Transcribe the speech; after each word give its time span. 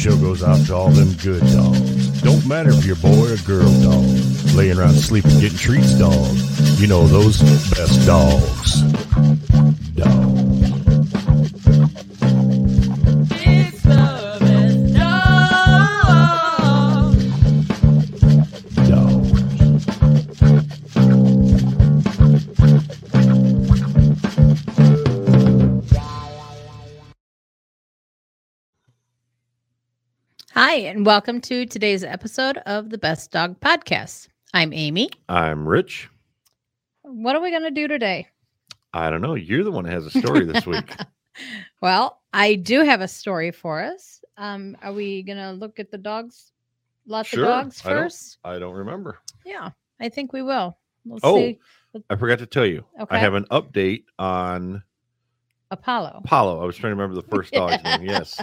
show 0.00 0.16
goes 0.16 0.42
out 0.42 0.64
to 0.64 0.74
all 0.74 0.88
them 0.88 1.12
good 1.22 1.42
dogs. 1.52 2.22
Don't 2.22 2.46
matter 2.46 2.70
if 2.70 2.86
you're 2.86 2.96
boy 2.96 3.34
or 3.34 3.36
girl 3.44 3.70
dog. 3.82 4.02
Laying 4.54 4.78
around 4.78 4.94
sleeping, 4.94 5.38
getting 5.40 5.58
treats, 5.58 5.92
dog. 5.98 6.34
You 6.80 6.86
know 6.86 7.06
those 7.06 7.42
best 7.68 8.06
dogs. 8.06 8.89
Hi, 30.70 30.76
and 30.82 31.04
welcome 31.04 31.40
to 31.40 31.66
today's 31.66 32.04
episode 32.04 32.58
of 32.58 32.90
the 32.90 32.96
Best 32.96 33.32
Dog 33.32 33.58
Podcast. 33.58 34.28
I'm 34.54 34.72
Amy. 34.72 35.10
I'm 35.28 35.68
Rich. 35.68 36.08
What 37.02 37.34
are 37.34 37.42
we 37.42 37.50
going 37.50 37.64
to 37.64 37.72
do 37.72 37.88
today? 37.88 38.28
I 38.94 39.10
don't 39.10 39.20
know. 39.20 39.34
You're 39.34 39.64
the 39.64 39.72
one 39.72 39.82
that 39.82 39.90
has 39.90 40.06
a 40.06 40.16
story 40.16 40.44
this 40.44 40.66
week. 40.66 40.94
Well, 41.82 42.20
I 42.32 42.54
do 42.54 42.84
have 42.84 43.00
a 43.00 43.08
story 43.08 43.50
for 43.50 43.82
us. 43.82 44.22
Um, 44.36 44.76
are 44.80 44.92
we 44.92 45.24
going 45.24 45.38
to 45.38 45.50
look 45.50 45.80
at 45.80 45.90
the 45.90 45.98
dogs? 45.98 46.52
Lots 47.04 47.30
Sure. 47.30 47.46
of 47.46 47.48
dogs 47.48 47.82
I 47.84 47.88
don't- 47.90 47.98
first? 48.02 48.38
I 48.44 48.58
don't 48.60 48.74
remember. 48.76 49.18
Yeah, 49.44 49.70
I 49.98 50.08
think 50.08 50.32
we 50.32 50.42
will. 50.42 50.78
We'll 51.04 51.18
Oh, 51.24 51.36
see. 51.36 51.58
I 52.08 52.14
forgot 52.14 52.38
to 52.38 52.46
tell 52.46 52.64
you. 52.66 52.84
Okay. 53.00 53.16
I 53.16 53.18
have 53.18 53.34
an 53.34 53.46
update 53.50 54.04
on 54.20 54.84
Apollo. 55.70 56.22
Apollo. 56.24 56.60
I 56.62 56.64
was 56.64 56.76
trying 56.76 56.90
to 56.90 56.96
remember 56.96 57.14
the 57.14 57.28
first 57.28 57.52
dog's 57.52 57.82
name. 57.84 58.02
Yes. 58.02 58.42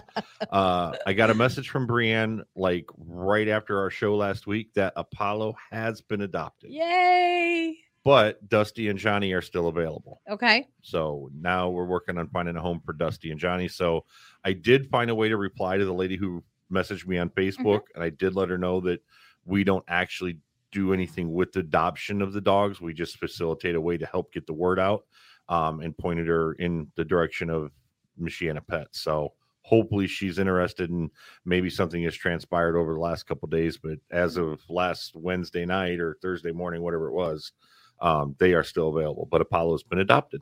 Uh, 0.50 0.96
I 1.06 1.14
got 1.14 1.30
a 1.30 1.34
message 1.34 1.70
from 1.70 1.86
Brienne 1.86 2.44
like 2.56 2.86
right 2.98 3.48
after 3.48 3.80
our 3.80 3.90
show 3.90 4.16
last 4.16 4.48
week 4.48 4.74
that 4.76 4.94
Apollo 4.96 5.56
has 5.72 6.02
been 6.02 6.22
adopted, 6.22 6.72
Yay! 6.72 7.78
but 8.04 8.48
Dusty 8.48 8.88
and 8.88 8.98
Johnny 8.98 9.34
are 9.34 9.42
still 9.42 9.68
available. 9.68 10.22
Okay. 10.30 10.68
So 10.82 11.30
now 11.38 11.70
we're 11.70 11.86
working 11.86 12.18
on 12.18 12.30
finding 12.30 12.56
a 12.56 12.62
home 12.62 12.82
for 12.86 12.94
Dusty 12.94 13.32
and 13.32 13.40
Johnny. 13.40 13.68
So 13.68 14.06
I 14.46 14.54
did 14.54 14.90
find 14.90 15.10
a 15.10 15.16
way 15.16 15.28
to 15.28 15.38
reply 15.38 15.78
to 15.78 15.86
the 15.86 15.94
lady 15.94 16.16
who 16.16 16.44
messaged 16.72 17.08
me 17.08 17.18
on 17.18 17.30
Facebook, 17.30 17.82
and 17.94 18.04
I 18.04 18.10
did 18.10 18.36
let 18.36 18.50
her 18.50 18.58
know 18.58 18.80
that 18.82 19.02
we 19.46 19.64
don't 19.64 19.86
actually 19.88 20.40
do 20.72 20.94
anything 20.94 21.34
with 21.34 21.54
the 21.54 21.62
adoption 21.62 22.22
of 22.22 22.34
the 22.34 22.42
dogs. 22.42 22.82
We 22.82 22.94
just 22.94 23.18
facilitate 23.18 23.76
a 23.76 23.82
way 23.82 23.98
to 23.98 24.06
help 24.06 24.34
get 24.34 24.46
the 24.48 24.54
word 24.54 24.80
out 24.80 25.06
um, 25.50 25.82
and 25.82 25.98
pointed 25.98 26.28
her 26.28 26.54
in 26.54 26.92
the 26.96 27.06
direction 27.06 27.50
of 27.50 27.72
Michiana 28.20 28.66
Pets. 28.66 29.02
So 29.02 29.34
hopefully 29.62 30.08
she's 30.08 30.40
interested 30.40 30.90
and 30.90 31.10
maybe 31.46 31.70
something 31.70 32.04
has 32.04 32.16
transpired 32.16 32.78
over 32.78 32.94
the 32.94 33.00
last 33.00 33.24
couple 33.24 33.48
days. 33.50 33.78
But 33.78 34.00
as 34.12 34.38
of 34.38 34.62
last 34.70 35.16
Wednesday 35.16 35.66
night 35.66 36.00
or 36.00 36.18
Thursday 36.22 36.52
morning, 36.52 36.82
whatever 36.82 37.08
it 37.08 37.14
was, 37.14 37.52
um, 38.00 38.36
they 38.40 38.54
are 38.54 38.64
still 38.64 38.96
available. 38.96 39.28
But 39.30 39.42
Apollo's 39.42 39.84
been 39.84 40.00
adopted. 40.00 40.42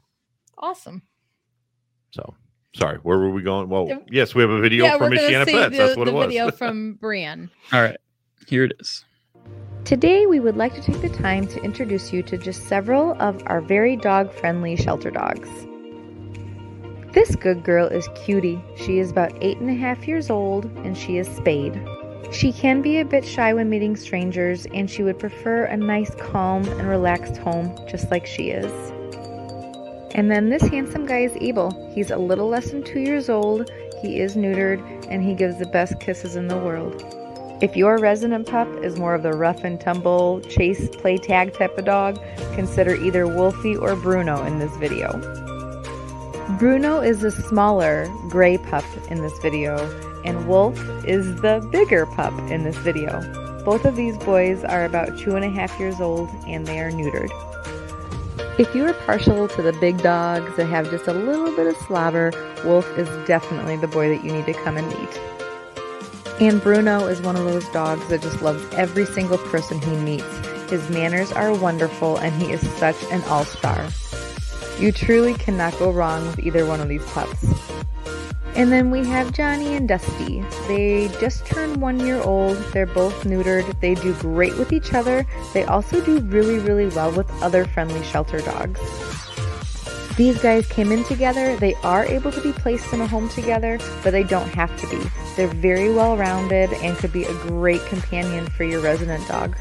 Awesome. 0.58 1.02
So 2.12 2.34
sorry, 2.76 2.98
where 3.00 3.18
were 3.18 3.32
we 3.32 3.42
going? 3.42 3.70
Well, 3.70 4.04
yes, 4.10 4.36
we 4.36 4.42
have 4.42 4.52
a 4.52 4.60
video 4.60 4.86
yeah, 4.86 4.98
from 4.98 5.12
Michiana 5.12 5.46
to 5.46 5.52
see 5.52 5.52
Pets. 5.54 5.72
the, 5.72 5.78
That's 5.78 5.98
what 5.98 6.06
the 6.06 6.12
it 6.12 6.16
was. 6.16 6.28
video 6.28 6.52
from 6.58 6.96
Brienne. 6.96 7.50
All 7.74 7.82
right, 7.82 7.98
here 8.48 8.64
it 8.64 8.74
is. 8.80 9.05
Today, 9.86 10.26
we 10.26 10.40
would 10.40 10.58
like 10.58 10.74
to 10.74 10.82
take 10.82 11.00
the 11.00 11.10
time 11.10 11.46
to 11.46 11.62
introduce 11.62 12.12
you 12.12 12.24
to 12.24 12.40
just 12.40 12.68
several 12.68 13.16
of 13.22 13.44
our 13.46 13.62
very 13.62 13.96
dog 13.96 14.34
friendly 14.34 14.76
shelter 14.76 15.12
dogs. 15.12 15.48
This 17.14 17.36
good 17.36 17.64
girl 17.64 17.86
is 17.86 18.10
Cutie. 18.16 18.60
She 18.78 18.98
is 18.98 19.12
about 19.12 19.38
eight 19.42 19.60
and 19.60 19.70
a 19.70 19.76
half 19.76 20.08
years 20.08 20.32
old 20.32 20.66
and 20.78 20.98
she 20.98 21.20
is 21.20 21.28
spayed. 21.28 21.80
She 22.32 22.52
can 22.52 22.82
be 22.82 22.98
a 22.98 23.06
bit 23.06 23.24
shy 23.24 23.54
when 23.54 23.70
meeting 23.70 23.96
strangers 23.96 24.66
and 24.74 24.90
she 24.90 25.04
would 25.04 25.20
prefer 25.20 25.66
a 25.66 25.78
nice, 25.78 26.16
calm, 26.16 26.64
and 26.64 26.90
relaxed 26.90 27.38
home 27.38 27.78
just 27.88 28.10
like 28.10 28.26
she 28.26 28.50
is. 28.50 28.72
And 30.16 30.32
then 30.32 30.50
this 30.50 30.64
handsome 30.64 31.06
guy 31.06 31.20
is 31.20 31.38
Abel. 31.40 31.92
He's 31.94 32.10
a 32.10 32.18
little 32.18 32.48
less 32.48 32.72
than 32.72 32.82
two 32.82 33.02
years 33.02 33.30
old, 33.30 33.70
he 34.02 34.20
is 34.20 34.36
neutered, 34.36 34.82
and 35.12 35.22
he 35.22 35.36
gives 35.36 35.60
the 35.60 35.68
best 35.68 36.00
kisses 36.00 36.36
in 36.36 36.48
the 36.48 36.58
world. 36.58 37.25
If 37.62 37.78
your 37.78 37.98
resident 38.00 38.48
pup 38.48 38.68
is 38.84 39.00
more 39.00 39.16
of 39.16 39.24
the 39.24 39.32
rough 39.32 39.64
and 39.64 39.80
tumble, 39.80 40.42
chase, 40.42 40.90
play 40.90 41.18
tag 41.18 41.54
type 41.54 41.78
of 41.78 41.86
dog, 41.86 42.20
consider 42.54 42.96
either 42.96 43.26
Wolfie 43.28 43.78
or 43.78 43.96
Bruno 43.96 44.44
in 44.44 44.60
this 44.60 44.76
video. 44.76 45.14
Bruno 46.60 47.00
is 47.00 47.22
the 47.22 47.32
smaller 47.32 48.14
gray 48.28 48.58
pup 48.58 48.84
in 49.10 49.22
this 49.22 49.40
video, 49.40 49.78
and 50.26 50.50
Wolf 50.50 50.78
is 51.06 51.40
the 51.42 51.66
bigger 51.72 52.06
pup 52.06 52.38
in 52.52 52.66
this 52.66 52.76
video. 52.78 53.22
Both 53.64 53.86
of 53.86 53.96
these 53.96 54.18
boys 54.18 54.66
are 54.66 54.84
about 54.84 55.18
two 55.18 55.38
and 55.38 55.46
a 55.46 55.50
half 55.50 55.80
years 55.80 56.02
old 56.02 56.30
and 56.48 56.68
they 56.68 56.82
are 56.82 56.92
neutered. 56.92 57.30
If 58.60 58.76
you 58.76 58.86
are 58.86 58.94
partial 58.94 59.48
to 59.48 59.62
the 59.62 59.74
big 59.74 60.04
dogs 60.04 60.58
that 60.58 60.66
have 60.66 60.92
just 60.92 61.08
a 61.08 61.14
little 61.14 61.56
bit 61.56 61.68
of 61.68 61.78
slobber, 61.88 62.34
Wolf 62.66 62.86
is 62.98 63.08
definitely 63.26 63.78
the 63.78 63.88
boy 63.88 64.10
that 64.10 64.26
you 64.26 64.34
need 64.34 64.46
to 64.46 64.54
come 64.54 64.76
and 64.76 64.88
meet. 64.90 65.35
And 66.40 66.62
Bruno 66.62 67.08
is 67.08 67.22
one 67.22 67.38
of 67.38 67.46
those 67.46 67.68
dogs 67.70 68.06
that 68.10 68.22
just 68.22 68.42
loves 68.42 68.62
every 68.74 69.06
single 69.06 69.38
person 69.38 69.80
he 69.80 69.96
meets. 69.96 70.26
His 70.70 70.90
manners 70.90 71.32
are 71.32 71.54
wonderful 71.54 72.18
and 72.18 72.34
he 72.42 72.52
is 72.52 72.60
such 72.78 73.02
an 73.10 73.22
all 73.30 73.46
star. 73.46 73.88
You 74.78 74.92
truly 74.92 75.34
cannot 75.36 75.80
go 75.80 75.92
wrong 75.92 76.26
with 76.28 76.40
either 76.40 76.66
one 76.66 76.82
of 76.82 76.90
these 76.90 77.06
pups. 77.12 77.46
And 78.56 78.70
then 78.70 78.92
we 78.92 79.06
have 79.06 79.32
Johnny 79.32 79.76
and 79.76 79.88
Dusty. 79.88 80.44
They 80.68 81.10
just 81.22 81.46
turned 81.46 81.78
one 81.78 82.00
year 82.06 82.22
old. 82.22 82.58
They're 82.74 82.86
both 82.86 83.24
neutered. 83.24 83.80
They 83.80 83.96
do 83.96 84.14
great 84.16 84.58
with 84.58 84.74
each 84.74 84.94
other. 84.94 85.26
They 85.54 85.64
also 85.64 86.04
do 86.04 86.20
really, 86.20 86.60
really 86.60 86.88
well 86.88 87.12
with 87.12 87.30
other 87.42 87.64
friendly 87.64 88.04
shelter 88.04 88.40
dogs. 88.40 88.80
These 90.18 90.42
guys 90.42 90.66
came 90.68 90.94
in 90.94 91.04
together. 91.04 91.58
They 91.58 91.74
are 91.76 92.06
able 92.06 92.32
to 92.32 92.42
be 92.42 92.54
placed 92.54 92.94
in 92.94 93.02
a 93.02 93.08
home 93.08 93.28
together, 93.28 93.78
but 94.02 94.12
they 94.12 94.24
don't 94.24 94.48
have 94.50 94.76
to 94.80 94.88
be. 94.88 95.04
They're 95.36 95.48
very 95.48 95.94
well 95.94 96.16
rounded 96.16 96.72
and 96.76 96.98
could 96.98 97.12
be 97.12 97.26
a 97.26 97.34
great 97.34 97.86
companion 97.88 98.48
for 98.48 98.64
your 98.64 98.80
resident 98.80 99.28
dog. 99.28 99.58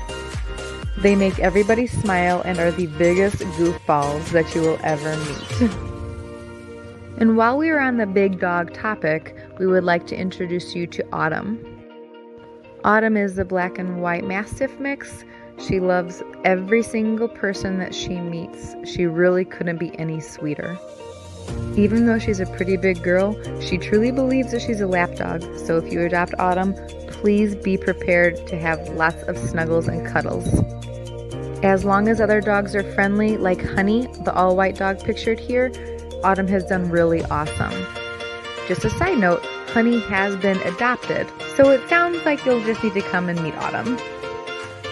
They 0.98 1.16
make 1.16 1.40
everybody 1.40 1.88
smile 1.88 2.40
and 2.42 2.60
are 2.60 2.70
the 2.70 2.86
biggest 2.86 3.38
goofballs 3.38 4.30
that 4.30 4.54
you 4.54 4.60
will 4.60 4.78
ever 4.84 5.16
meet. 5.16 5.70
and 7.18 7.36
while 7.36 7.58
we 7.58 7.68
are 7.70 7.80
on 7.80 7.96
the 7.96 8.06
big 8.06 8.38
dog 8.38 8.72
topic, 8.72 9.36
we 9.58 9.66
would 9.66 9.82
like 9.82 10.06
to 10.06 10.16
introduce 10.16 10.72
you 10.72 10.86
to 10.86 11.04
Autumn. 11.12 11.58
Autumn 12.84 13.16
is 13.16 13.34
the 13.34 13.44
black 13.44 13.76
and 13.78 14.00
white 14.00 14.24
Mastiff 14.24 14.78
mix. 14.78 15.24
She 15.58 15.80
loves 15.80 16.22
every 16.44 16.82
single 16.82 17.28
person 17.28 17.78
that 17.78 17.94
she 17.94 18.20
meets. 18.20 18.74
She 18.84 19.06
really 19.06 19.44
couldn't 19.44 19.78
be 19.78 19.98
any 19.98 20.20
sweeter. 20.20 20.78
Even 21.76 22.06
though 22.06 22.18
she's 22.18 22.40
a 22.40 22.46
pretty 22.46 22.76
big 22.76 23.02
girl, 23.02 23.36
she 23.60 23.78
truly 23.78 24.10
believes 24.10 24.52
that 24.52 24.62
she's 24.62 24.80
a 24.80 24.86
lapdog. 24.86 25.42
So 25.58 25.76
if 25.78 25.92
you 25.92 26.02
adopt 26.02 26.34
Autumn, 26.38 26.74
please 27.08 27.54
be 27.54 27.76
prepared 27.76 28.46
to 28.48 28.58
have 28.58 28.88
lots 28.90 29.22
of 29.24 29.38
snuggles 29.38 29.88
and 29.88 30.06
cuddles. 30.06 30.46
As 31.64 31.84
long 31.84 32.08
as 32.08 32.20
other 32.20 32.40
dogs 32.40 32.74
are 32.74 32.82
friendly, 32.92 33.36
like 33.36 33.64
Honey, 33.64 34.06
the 34.24 34.32
all 34.34 34.54
white 34.54 34.76
dog 34.76 35.02
pictured 35.02 35.40
here, 35.40 35.72
Autumn 36.22 36.48
has 36.48 36.64
done 36.66 36.90
really 36.90 37.24
awesome. 37.24 37.72
Just 38.68 38.84
a 38.84 38.90
side 38.90 39.18
note, 39.18 39.44
Honey 39.68 40.00
has 40.00 40.36
been 40.36 40.58
adopted, 40.58 41.26
so 41.56 41.70
it 41.70 41.88
sounds 41.88 42.24
like 42.24 42.44
you'll 42.44 42.64
just 42.64 42.84
need 42.84 42.94
to 42.94 43.02
come 43.02 43.28
and 43.28 43.42
meet 43.42 43.54
Autumn. 43.56 43.98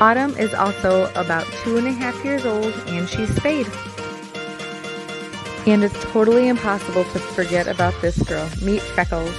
Autumn 0.02 0.36
is 0.36 0.52
also 0.52 1.12
about 1.14 1.46
two 1.62 1.76
and 1.76 1.86
a 1.86 1.92
half 1.92 2.24
years 2.24 2.44
old 2.44 2.74
and 2.88 3.08
she's 3.08 3.32
spayed. 3.36 3.68
And 5.64 5.84
it's 5.84 6.02
totally 6.06 6.48
impossible 6.48 7.04
to 7.04 7.18
forget 7.20 7.68
about 7.68 7.94
this 8.00 8.20
girl. 8.24 8.50
Meet 8.60 8.82
Freckles. 8.82 9.32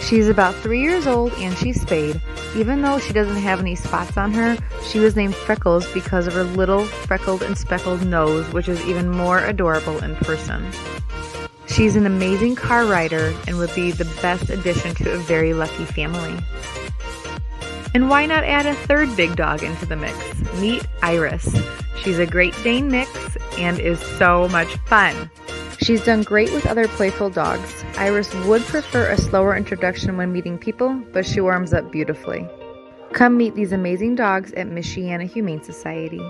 She's 0.00 0.26
about 0.30 0.54
three 0.54 0.80
years 0.80 1.06
old 1.06 1.34
and 1.34 1.54
she's 1.58 1.82
spayed. 1.82 2.18
Even 2.56 2.80
though 2.80 2.98
she 2.98 3.12
doesn't 3.12 3.36
have 3.36 3.60
any 3.60 3.74
spots 3.74 4.16
on 4.16 4.32
her, 4.32 4.56
she 4.86 5.00
was 5.00 5.16
named 5.16 5.34
Freckles 5.34 5.86
because 5.92 6.26
of 6.26 6.32
her 6.32 6.44
little 6.44 6.86
freckled 6.86 7.42
and 7.42 7.58
speckled 7.58 8.06
nose, 8.06 8.50
which 8.54 8.70
is 8.70 8.82
even 8.86 9.10
more 9.10 9.40
adorable 9.40 10.02
in 10.02 10.16
person. 10.16 10.66
She's 11.66 11.94
an 11.94 12.06
amazing 12.06 12.56
car 12.56 12.86
rider 12.86 13.34
and 13.46 13.58
would 13.58 13.74
be 13.74 13.90
the 13.90 14.06
best 14.22 14.48
addition 14.48 14.94
to 14.94 15.12
a 15.12 15.18
very 15.18 15.52
lucky 15.52 15.84
family. 15.84 16.38
And 17.94 18.10
why 18.10 18.26
not 18.26 18.44
add 18.44 18.66
a 18.66 18.74
third 18.74 19.16
big 19.16 19.36
dog 19.36 19.62
into 19.62 19.86
the 19.86 19.96
mix? 19.96 20.16
Meet 20.60 20.86
Iris. 21.02 21.56
She's 21.96 22.18
a 22.18 22.26
Great 22.26 22.54
Dane 22.62 22.90
mix 22.90 23.36
and 23.58 23.78
is 23.80 23.98
so 24.00 24.48
much 24.48 24.68
fun. 24.86 25.30
She's 25.80 26.04
done 26.04 26.22
great 26.22 26.52
with 26.52 26.66
other 26.66 26.88
playful 26.88 27.30
dogs. 27.30 27.84
Iris 27.96 28.34
would 28.46 28.62
prefer 28.62 29.08
a 29.10 29.16
slower 29.16 29.56
introduction 29.56 30.16
when 30.16 30.32
meeting 30.32 30.58
people, 30.58 30.94
but 31.12 31.24
she 31.24 31.40
warms 31.40 31.72
up 31.72 31.90
beautifully. 31.90 32.46
Come 33.12 33.36
meet 33.36 33.54
these 33.54 33.72
amazing 33.72 34.16
dogs 34.16 34.52
at 34.52 34.66
Michiana 34.66 35.26
Humane 35.26 35.62
Society. 35.62 36.20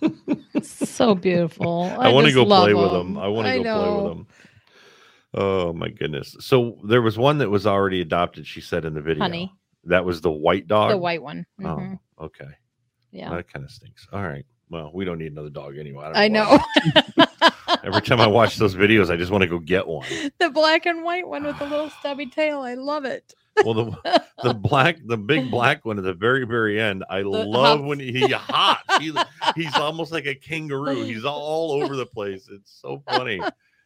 so 0.62 1.14
beautiful. 1.14 1.92
I, 1.98 2.12
want 2.12 2.26
to 2.26 2.32
go 2.32 2.44
love 2.44 2.64
play 2.64 2.74
with 2.74 2.92
them. 2.92 3.14
them. 3.14 3.22
I 3.22 3.28
want 3.28 3.48
to 3.48 3.62
go 3.62 3.82
play 3.82 3.94
with 3.94 4.16
them. 4.16 4.26
Oh 5.34 5.72
my 5.72 5.88
goodness. 5.88 6.36
So 6.40 6.78
there 6.84 7.02
was 7.02 7.16
one 7.18 7.38
that 7.38 7.50
was 7.50 7.66
already 7.66 8.00
adopted, 8.00 8.46
she 8.46 8.60
said 8.60 8.84
in 8.84 8.94
the 8.94 9.00
video. 9.00 9.22
Honey, 9.22 9.52
That 9.84 10.04
was 10.04 10.20
the 10.20 10.30
white 10.30 10.66
dog. 10.66 10.90
the 10.90 10.98
white 10.98 11.22
one. 11.22 11.46
Mhm. 11.60 11.98
Oh, 12.18 12.24
okay. 12.26 12.48
Yeah, 13.12 13.30
That 13.30 13.52
kind 13.52 13.64
of 13.64 13.70
stinks. 13.70 14.06
All 14.12 14.22
right. 14.22 14.44
Well, 14.70 14.90
we 14.94 15.04
don't 15.04 15.18
need 15.18 15.32
another 15.32 15.50
dog 15.50 15.76
anyway. 15.78 16.04
don't 16.04 16.16
I 16.16 16.28
know. 16.28 16.58
Every 17.84 18.02
time 18.02 18.20
I 18.20 18.26
watch 18.26 18.56
those 18.56 18.74
videos, 18.76 19.10
I 19.10 19.16
just 19.16 19.32
want 19.32 19.42
to 19.42 19.48
go 19.48 19.58
get 19.58 19.86
one. 19.86 20.06
the 20.38 20.50
black 20.50 20.86
and 20.86 21.02
white 21.02 21.26
one 21.26 21.44
with 21.44 21.58
the 21.58 21.66
little 21.66 21.90
stubby 21.90 22.26
tail. 22.26 22.60
I 22.60 22.74
love 22.74 23.04
it. 23.04 23.34
Well, 23.64 23.74
the 23.74 24.22
the 24.44 24.54
black, 24.54 24.98
the 25.04 25.16
big 25.16 25.50
black 25.50 25.84
one 25.84 25.98
at 25.98 26.04
the 26.04 26.14
very, 26.14 26.46
very 26.46 26.80
end. 26.80 27.04
I 27.10 27.22
love 27.24 27.80
hops. 27.80 27.82
when 27.88 27.98
he 27.98 28.20
hops. 28.30 28.98
He, 28.98 29.12
he's 29.56 29.74
almost 29.74 30.12
like 30.12 30.26
a 30.26 30.34
kangaroo. 30.34 31.02
He's 31.02 31.24
all 31.24 31.72
over 31.72 31.96
the 31.96 32.06
place. 32.06 32.48
It's 32.50 32.78
so 32.80 33.02
funny. 33.08 33.40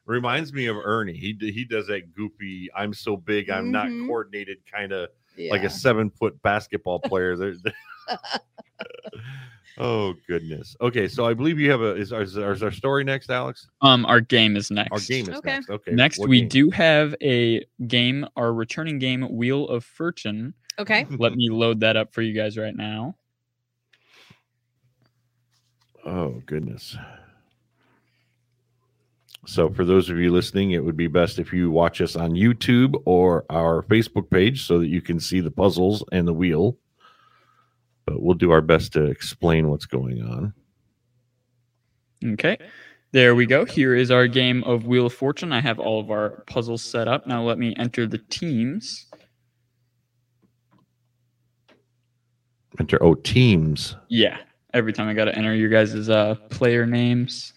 Reminds 0.07 0.53
me 0.53 0.67
of 0.67 0.77
Ernie. 0.77 1.17
He 1.17 1.37
he 1.41 1.65
does 1.65 1.87
that 1.87 2.13
goofy. 2.15 2.69
I'm 2.77 2.93
so 2.93 3.17
big. 3.17 3.49
I'm 3.51 3.67
Mhm. 3.67 3.71
not 3.71 3.89
coordinated. 4.07 4.59
Kind 4.71 4.93
of 4.93 5.09
like 5.51 5.63
a 5.65 5.71
seven 5.71 6.11
foot 6.11 6.41
basketball 6.43 6.99
player. 7.05 7.37
There. 7.37 7.55
oh 9.79 10.15
goodness. 10.29 10.77
Okay, 10.81 11.09
so 11.09 11.25
I 11.27 11.33
believe 11.33 11.59
you 11.59 11.71
have 11.71 11.81
a. 11.81 11.95
Is, 11.97 12.13
is, 12.13 12.37
is 12.37 12.63
our 12.63 12.71
story 12.71 13.03
next, 13.03 13.31
Alex? 13.31 13.67
Um, 13.81 14.05
our 14.07 14.21
game 14.21 14.57
is 14.57 14.71
next. 14.71 14.93
Our 14.93 15.01
game 15.01 15.29
is 15.29 15.37
Okay. 15.39 15.51
next. 15.53 15.71
Okay. 15.71 15.93
Next, 15.93 16.19
what 16.19 16.29
we 16.29 16.41
game? 16.41 16.49
do 16.49 16.71
have 16.71 17.15
a 17.23 17.65
game, 17.87 18.27
our 18.37 18.53
returning 18.53 18.99
game, 18.99 19.27
Wheel 19.35 19.67
of 19.69 19.85
Fortune. 19.85 20.53
Okay. 20.79 21.07
Let 21.19 21.35
me 21.35 21.49
load 21.51 21.81
that 21.81 21.97
up 21.97 22.13
for 22.13 22.21
you 22.21 22.35
guys 22.35 22.59
right 22.59 22.77
now. 22.77 23.17
Oh 26.05 26.43
goodness. 26.47 26.97
So 29.47 29.71
for 29.71 29.85
those 29.85 30.11
of 30.11 30.19
you 30.19 30.33
listening, 30.33 30.73
it 30.73 30.85
would 30.85 30.97
be 30.97 31.07
best 31.07 31.39
if 31.39 31.53
you 31.53 31.71
watch 31.71 32.01
us 32.01 32.17
on 32.17 32.33
YouTube 32.33 33.01
or 33.05 33.45
our 33.51 33.83
Facebook 33.85 34.31
page 34.31 34.67
so 34.67 34.79
that 34.79 34.89
you 34.89 35.01
can 35.01 35.21
see 35.21 35.41
the 35.41 35.51
puzzles 35.51 36.03
and 36.13 36.27
the 36.27 36.33
wheel. 36.33 36.79
But 38.07 38.23
we'll 38.23 38.35
do 38.35 38.51
our 38.51 38.61
best 38.61 38.93
to 38.95 39.05
explain 39.05 39.69
what's 39.69 39.87
going 39.87 40.23
on. 40.23 40.55
Okay. 42.25 42.59
There 43.13 43.35
we 43.35 43.47
go. 43.47 43.65
Here 43.65 43.95
is 43.95 44.11
our 44.11 44.27
game 44.27 44.65
of 44.65 44.87
Wheel 44.87 45.07
of 45.07 45.15
Fortune. 45.15 45.53
I 45.53 45.61
have 45.61 45.79
all 45.79 46.01
of 46.01 46.11
our 46.11 46.43
puzzles 46.47 46.83
set 46.83 47.07
up. 47.07 47.27
Now 47.27 47.43
let 47.43 47.59
me 47.59 47.75
enter 47.79 48.07
the 48.07 48.19
teams. 48.19 49.07
Enter 52.81 53.01
oh 53.03 53.15
teams. 53.15 53.97
Yeah. 54.09 54.39
Every 54.73 54.93
time 54.93 55.09
I 55.09 55.15
got 55.15 55.27
to 55.27 55.39
enter 55.39 55.55
your 55.55 55.69
guys' 55.69 56.09
uh, 56.09 56.35
player 56.51 56.87
names. 56.87 57.53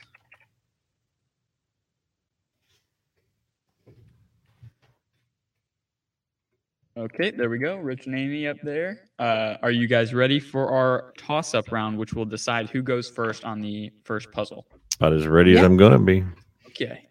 Okay, 6.97 7.29
there 7.29 7.47
we 7.47 7.59
go. 7.59 7.77
Rich 7.77 8.07
and 8.07 8.17
Amy 8.17 8.47
up 8.47 8.57
there. 8.63 9.01
Uh, 9.19 9.57
are 9.61 9.69
you 9.69 9.87
guys 9.87 10.15
ready 10.15 10.39
for 10.39 10.71
our 10.71 11.13
toss 11.15 11.53
up 11.53 11.71
round, 11.71 11.95
which 11.95 12.13
will 12.13 12.25
decide 12.25 12.71
who 12.71 12.81
goes 12.81 13.07
first 13.07 13.45
on 13.45 13.61
the 13.61 13.91
first 14.03 14.31
puzzle? 14.31 14.65
About 14.99 15.13
as 15.13 15.27
ready 15.27 15.55
as 15.55 15.63
I'm 15.63 15.77
gonna 15.77 15.99
be. 15.99 16.23
Okay. 16.69 17.07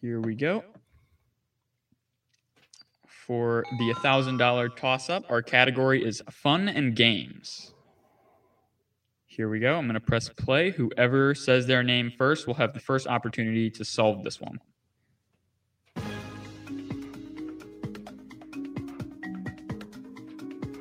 Here 0.00 0.20
we 0.20 0.34
go. 0.34 0.64
For 3.06 3.64
the 3.78 3.94
$1,000 3.94 4.76
toss 4.76 5.08
up, 5.08 5.24
our 5.30 5.40
category 5.40 6.04
is 6.04 6.20
fun 6.32 6.68
and 6.68 6.96
games. 6.96 7.72
Here 9.26 9.48
we 9.48 9.60
go. 9.60 9.76
I'm 9.76 9.84
going 9.84 9.94
to 9.94 10.00
press 10.00 10.28
play. 10.28 10.72
Whoever 10.72 11.36
says 11.36 11.68
their 11.68 11.84
name 11.84 12.10
first 12.18 12.48
will 12.48 12.54
have 12.54 12.74
the 12.74 12.80
first 12.80 13.06
opportunity 13.06 13.70
to 13.70 13.84
solve 13.84 14.24
this 14.24 14.40
one. 14.40 14.58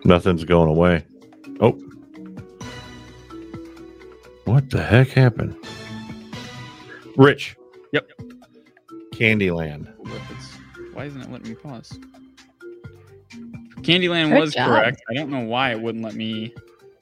Nothing's 0.10 0.44
going 0.44 0.68
away. 0.68 1.06
Oh. 1.62 1.80
What 4.46 4.72
the 4.72 4.82
heck 4.82 5.10
happened? 5.10 5.56
Rich. 7.16 7.56
Yep. 7.92 8.10
Candyland. 9.14 9.88
Why 10.94 11.06
isn't 11.06 11.22
it 11.22 11.32
letting 11.32 11.50
me 11.50 11.54
pause? 11.54 12.00
Candyland 13.82 14.30
Good 14.32 14.40
was 14.40 14.56
job. 14.56 14.70
correct. 14.70 15.00
I 15.12 15.14
don't 15.14 15.30
know 15.30 15.42
why 15.42 15.74
it 15.74 15.80
wouldn't 15.80 16.04
let 16.04 16.16
me 16.16 16.56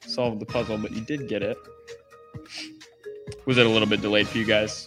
solve 0.06 0.38
the 0.38 0.44
puzzle, 0.44 0.76
but 0.76 0.92
you 0.92 1.00
did 1.00 1.28
get 1.28 1.42
it. 1.42 1.56
Was 3.46 3.56
it 3.56 3.64
a 3.64 3.70
little 3.70 3.88
bit 3.88 4.02
delayed 4.02 4.28
for 4.28 4.36
you 4.36 4.44
guys? 4.44 4.86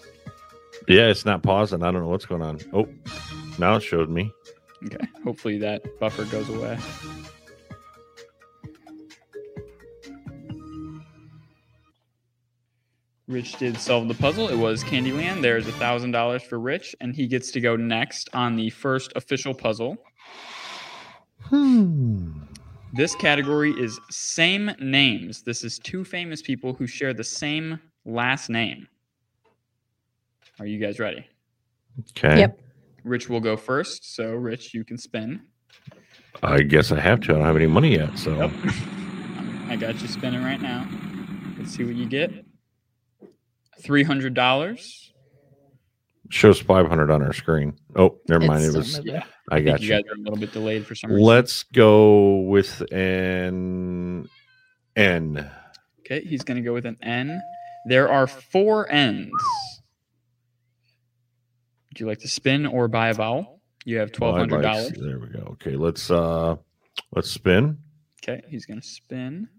Yeah, 0.87 1.07
it's 1.07 1.25
not 1.25 1.41
pausing. 1.41 1.81
I 1.81 1.89
don't 1.89 2.03
know 2.03 2.09
what's 2.09 2.27
going 2.27 2.43
on. 2.43 2.59
Oh, 2.71 2.87
now 3.57 3.77
it 3.77 3.81
showed 3.81 4.11
me. 4.11 4.31
Okay. 4.85 5.07
Hopefully 5.23 5.57
that 5.57 5.99
buffer 5.99 6.25
goes 6.25 6.49
away. 6.49 6.77
Rich 13.27 13.57
did 13.57 13.77
solve 13.77 14.07
the 14.07 14.13
puzzle. 14.13 14.49
It 14.49 14.57
was 14.57 14.83
Candyland. 14.83 15.41
There's 15.41 15.67
a 15.67 15.71
thousand 15.73 16.11
dollars 16.11 16.43
for 16.43 16.59
Rich, 16.59 16.95
and 16.99 17.15
he 17.15 17.27
gets 17.27 17.51
to 17.51 17.61
go 17.61 17.75
next 17.75 18.29
on 18.33 18.55
the 18.55 18.69
first 18.71 19.13
official 19.15 19.53
puzzle. 19.53 19.97
Hmm. 21.43 22.31
This 22.93 23.15
category 23.15 23.71
is 23.71 23.99
same 24.09 24.71
names. 24.79 25.43
This 25.43 25.63
is 25.63 25.79
two 25.79 26.03
famous 26.03 26.41
people 26.41 26.73
who 26.73 26.87
share 26.87 27.13
the 27.13 27.23
same 27.23 27.79
last 28.05 28.49
name. 28.49 28.87
Are 30.59 30.65
you 30.65 30.77
guys 30.77 30.99
ready? 30.99 31.25
Okay. 32.11 32.39
Yep. 32.39 32.59
Rich 33.03 33.29
will 33.29 33.39
go 33.39 33.55
first. 33.55 34.13
So, 34.13 34.33
Rich, 34.33 34.73
you 34.73 34.83
can 34.83 34.97
spin. 34.97 35.41
I 36.43 36.61
guess 36.61 36.91
I 36.91 36.99
have 36.99 37.21
to. 37.21 37.31
I 37.31 37.35
don't 37.35 37.45
have 37.45 37.55
any 37.55 37.67
money 37.67 37.93
yet. 37.95 38.17
So 38.17 38.35
Yep. 38.35 38.51
I 39.69 39.77
got 39.77 40.01
you 40.01 40.07
spinning 40.07 40.43
right 40.43 40.61
now. 40.61 40.87
Let's 41.57 41.71
see 41.71 41.85
what 41.85 41.95
you 41.95 42.05
get. 42.05 42.45
Three 43.81 44.03
hundred 44.03 44.33
dollars. 44.33 45.11
shows 46.29 46.59
500 46.61 47.11
on 47.11 47.21
our 47.23 47.33
screen. 47.33 47.73
Oh, 47.95 48.17
never 48.29 48.45
mind. 48.45 48.63
It 48.63 48.73
was, 48.73 48.91
some 48.93 48.99
of 49.01 49.05
the- 49.05 49.11
Yeah, 49.11 49.23
I 49.49 49.55
I 49.55 49.57
think 49.57 49.65
got 49.67 49.81
you 49.81 49.87
you. 49.87 49.93
guys 49.95 50.03
are 50.09 50.15
a 50.15 50.19
little 50.19 50.37
bit 50.39 50.53
delayed 50.53 50.85
for 50.87 50.95
some 50.95 51.11
reason. 51.11 51.25
Let's 51.25 51.63
go 51.63 52.39
with 52.41 52.81
an 52.93 54.29
N. 54.95 55.51
Okay, 55.99 56.21
he's 56.21 56.43
gonna 56.43 56.61
go 56.61 56.73
with 56.73 56.85
an 56.85 56.97
N. 57.01 57.41
There 57.87 58.09
are 58.09 58.27
four 58.27 58.89
N's. 58.89 59.31
Would 61.89 61.99
you 61.99 62.05
like 62.05 62.19
to 62.19 62.27
spin 62.29 62.65
or 62.65 62.87
buy 62.87 63.09
a 63.09 63.13
vowel? 63.13 63.59
You 63.83 63.97
have 63.97 64.11
twelve 64.13 64.37
hundred 64.37 64.61
dollars. 64.61 64.91
There 64.91 65.19
we 65.19 65.27
go. 65.27 65.39
Okay, 65.53 65.75
let's 65.75 66.09
uh 66.11 66.55
let's 67.13 67.29
spin. 67.31 67.77
Okay, 68.23 68.41
he's 68.47 68.65
gonna 68.65 68.81
spin. 68.83 69.49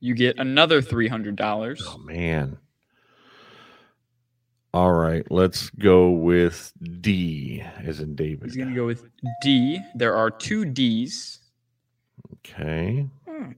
You 0.00 0.14
get 0.14 0.38
another 0.38 0.82
three 0.82 1.08
hundred 1.08 1.36
dollars. 1.36 1.82
Oh 1.84 1.98
man. 1.98 2.58
All 4.74 4.92
right, 4.92 5.24
let's 5.30 5.70
go 5.70 6.10
with 6.10 6.72
D 7.00 7.64
as 7.82 8.00
in 8.00 8.14
David. 8.14 8.44
He's 8.44 8.56
gonna 8.56 8.74
go 8.74 8.84
with 8.84 9.04
D. 9.40 9.80
There 9.94 10.14
are 10.14 10.30
two 10.30 10.66
D's. 10.66 11.40
Okay. 12.34 13.08
Hmm. 13.26 13.52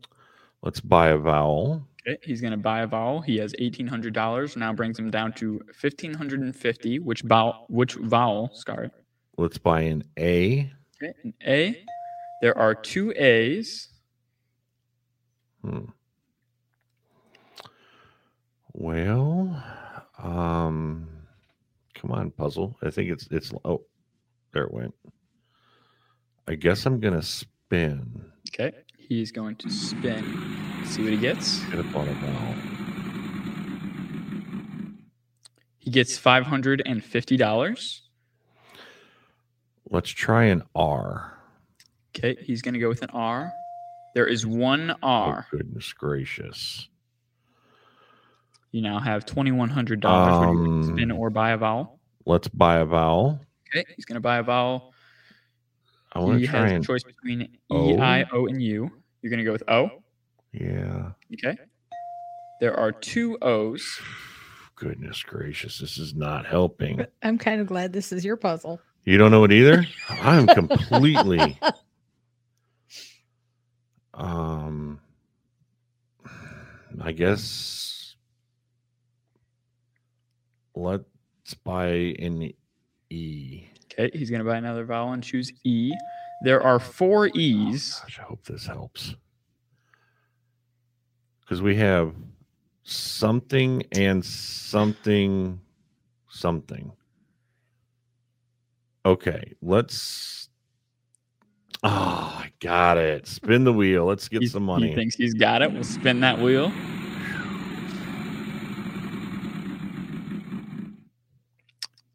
Let's 0.62 0.80
buy 0.80 1.08
a 1.08 1.18
vowel. 1.18 1.82
Okay, 2.06 2.18
he's 2.22 2.40
gonna 2.40 2.56
buy 2.56 2.80
a 2.82 2.86
vowel. 2.86 3.20
He 3.20 3.36
has 3.38 3.52
eighteen 3.58 3.88
hundred 3.88 4.14
dollars. 4.14 4.56
Now 4.56 4.72
brings 4.72 4.96
him 4.98 5.10
down 5.10 5.32
to 5.34 5.60
fifteen 5.74 6.14
hundred 6.14 6.40
and 6.40 6.54
fifty. 6.54 7.00
Which 7.00 7.22
vowel? 7.22 7.66
Which 7.68 7.94
vowel? 7.94 8.50
Sorry. 8.54 8.90
Let's 9.36 9.58
buy 9.58 9.80
an 9.80 10.04
A. 10.18 10.72
Okay, 11.02 11.14
an 11.24 11.34
A. 11.44 11.84
There 12.42 12.56
are 12.56 12.74
two 12.74 13.12
A's. 13.16 13.88
Hmm. 15.62 15.86
Well, 18.80 19.60
um, 20.22 21.08
come 21.94 22.12
on, 22.12 22.30
puzzle. 22.30 22.76
I 22.80 22.90
think 22.90 23.10
it's 23.10 23.26
it's. 23.28 23.52
Oh, 23.64 23.82
there 24.52 24.62
it 24.62 24.72
went. 24.72 24.94
I 26.46 26.54
guess 26.54 26.86
I'm 26.86 27.00
gonna 27.00 27.20
spin. 27.20 28.30
Okay, 28.54 28.70
he's 28.96 29.32
going 29.32 29.56
to 29.56 29.68
spin. 29.68 30.22
See 30.86 31.02
what 31.02 31.10
he 31.10 31.18
gets. 31.18 31.58
Get 31.64 31.80
up 31.80 31.96
on 31.96 32.06
a 32.06 32.12
vowel. 32.12 32.54
He 35.78 35.90
gets 35.90 36.16
five 36.16 36.44
hundred 36.44 36.80
and 36.86 37.02
fifty 37.02 37.36
dollars. 37.36 38.02
Let's 39.90 40.10
try 40.10 40.44
an 40.44 40.62
R. 40.76 41.36
Okay, 42.16 42.36
he's 42.40 42.62
gonna 42.62 42.78
go 42.78 42.88
with 42.88 43.02
an 43.02 43.10
R. 43.10 43.50
There 44.14 44.28
is 44.28 44.46
one 44.46 44.94
R. 45.02 45.48
Oh, 45.52 45.56
goodness 45.56 45.92
gracious. 45.92 46.88
You 48.72 48.82
now 48.82 48.98
have 48.98 49.24
twenty 49.24 49.50
one 49.52 49.70
hundred 49.70 50.00
dollars. 50.00 50.46
Would 50.56 50.66
you 50.66 50.82
to 50.82 50.88
spin 50.88 51.10
Um, 51.10 51.18
or 51.18 51.30
buy 51.30 51.50
a 51.50 51.56
vowel? 51.56 51.98
Let's 52.26 52.48
buy 52.48 52.78
a 52.78 52.84
vowel. 52.84 53.40
Okay, 53.70 53.84
he's 53.96 54.04
gonna 54.04 54.20
buy 54.20 54.38
a 54.38 54.42
vowel. 54.42 54.92
I 56.12 56.20
want 56.20 56.40
to 56.40 56.46
try 56.46 56.68
has 56.68 56.82
a 56.82 56.86
choice 56.86 57.02
between 57.02 57.42
E, 57.42 57.48
O. 57.70 57.98
I, 57.98 58.24
O, 58.32 58.46
and 58.46 58.62
U. 58.62 58.90
You're 59.22 59.30
gonna 59.30 59.44
go 59.44 59.52
with 59.52 59.62
O. 59.68 59.90
yeah. 60.52 61.12
Okay. 61.34 61.56
There 62.60 62.78
are 62.78 62.92
two 62.92 63.38
O's. 63.40 64.00
Goodness 64.76 65.22
gracious, 65.22 65.78
this 65.78 65.98
is 65.98 66.14
not 66.14 66.46
helping. 66.46 67.04
I'm 67.22 67.36
kind 67.38 67.60
of 67.60 67.66
glad 67.66 67.92
this 67.92 68.12
is 68.12 68.24
your 68.24 68.36
puzzle. 68.36 68.80
You 69.04 69.18
don't 69.18 69.30
know 69.30 69.42
it 69.44 69.52
either? 69.52 69.84
I'm 70.08 70.46
completely 70.46 71.58
um 74.14 75.00
I 77.00 77.12
guess 77.12 77.97
let's 80.78 81.54
buy 81.64 81.88
an 82.18 82.52
E. 83.10 83.64
Okay, 83.92 84.10
he's 84.16 84.30
going 84.30 84.40
to 84.42 84.48
buy 84.48 84.56
another 84.56 84.84
vowel 84.84 85.12
and 85.12 85.22
choose 85.22 85.52
E. 85.64 85.92
There 86.44 86.62
are 86.62 86.78
four 86.78 87.26
oh 87.26 87.38
E's. 87.38 88.00
Gosh, 88.00 88.18
I 88.20 88.22
hope 88.22 88.44
this 88.44 88.66
helps. 88.66 89.14
Because 91.40 91.62
we 91.62 91.74
have 91.76 92.14
something 92.84 93.82
and 93.92 94.24
something 94.24 95.60
something. 96.30 96.92
Okay, 99.04 99.54
let's. 99.62 100.48
Oh, 101.82 101.88
I 102.40 102.50
got 102.60 102.98
it. 102.98 103.26
Spin 103.26 103.64
the 103.64 103.72
wheel. 103.72 104.04
Let's 104.04 104.28
get 104.28 104.42
He- 104.42 104.48
some 104.48 104.64
money. 104.64 104.88
He 104.88 104.94
thinks 104.94 105.14
he's 105.14 105.34
got 105.34 105.62
it. 105.62 105.72
We'll 105.72 105.84
spin 105.84 106.20
that 106.20 106.38
wheel. 106.38 106.72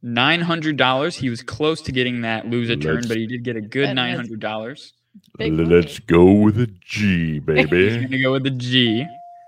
Nine 0.06 0.42
hundred 0.42 0.76
dollars. 0.78 1.16
He 1.16 1.30
was 1.30 1.42
close 1.42 1.82
to 1.84 1.92
getting 1.94 2.22
that 2.22 2.48
lose 2.50 2.70
a 2.70 2.76
turn, 2.76 2.96
Let's- 2.96 3.08
but 3.08 3.18
he 3.18 3.26
did 3.26 3.44
get 3.44 3.56
a 3.56 3.62
good 3.62 3.88
That 3.88 3.94
nine 3.96 4.12
is- 4.12 4.18
hundred 4.18 4.40
dollars. 4.42 4.94
Big 5.38 5.54
Let's 5.54 6.00
go 6.00 6.32
with 6.32 6.60
a 6.60 6.68
G, 6.68 7.40
baby. 7.40 7.62
He's 7.62 7.70
baby. 7.70 8.04
gonna 8.06 8.22
go 8.22 8.32
with 8.34 8.44
the 8.44 8.50
G. 8.50 9.06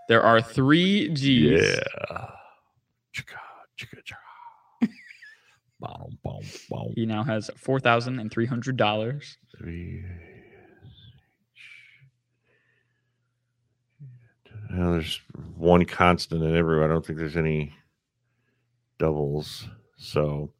There 0.07 0.21
are 0.23 0.39
three 0.41 1.09
G's. 1.09 1.61
yeah. 1.61 2.27
Chicka, 3.13 3.37
chicka, 3.77 3.97
chicka. 4.03 4.89
Boom, 5.79 6.17
boom, 6.23 6.41
boom. 6.69 6.93
He 6.95 7.05
now 7.05 7.23
has 7.23 7.49
four 7.57 7.79
thousand 7.79 8.19
and 8.19 8.31
three 8.31 8.45
hundred 8.45 8.77
dollars. 8.77 9.37
Three. 9.57 10.03
Well, 14.71 14.91
there's 14.93 15.19
one 15.55 15.85
constant 15.85 16.43
in 16.43 16.55
everywhere. 16.55 16.85
I 16.85 16.87
don't 16.93 17.05
think 17.05 17.19
there's 17.19 17.37
any 17.37 17.73
doubles. 18.99 19.67
So 19.97 20.51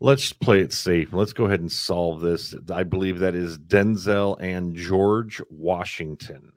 let's 0.00 0.32
play 0.32 0.60
it 0.60 0.72
safe. 0.72 1.12
Let's 1.12 1.32
go 1.32 1.44
ahead 1.44 1.60
and 1.60 1.70
solve 1.70 2.20
this. 2.20 2.54
I 2.72 2.82
believe 2.82 3.18
that 3.18 3.34
is 3.34 3.58
Denzel 3.58 4.40
and 4.40 4.74
George 4.74 5.40
Washington. 5.50 6.52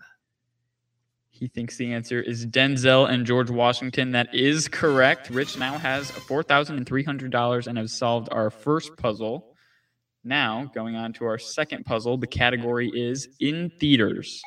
He 1.29 1.48
thinks 1.48 1.75
the 1.77 1.91
answer 1.91 2.22
is 2.22 2.46
Denzel 2.46 3.10
and 3.10 3.25
George 3.25 3.50
Washington. 3.50 4.12
That 4.12 4.34
is 4.34 4.67
correct. 4.67 5.29
Rich 5.29 5.58
now 5.58 5.77
has 5.77 6.10
four 6.12 6.43
thousand 6.43 6.77
and 6.77 6.88
three 6.88 7.03
hundred 7.03 7.32
dollars 7.32 7.67
and 7.67 7.77
has 7.77 7.91
solved 7.91 8.29
our 8.32 8.50
first 8.50 8.96
puzzle. 8.98 9.55
Now, 10.24 10.72
going 10.74 10.96
on 10.96 11.12
to 11.13 11.25
our 11.25 11.38
second 11.38 11.86
puzzle, 11.86 12.17
the 12.17 12.27
category 12.27 12.89
is 12.93 13.27
in 13.41 13.72
theaters. 13.79 14.41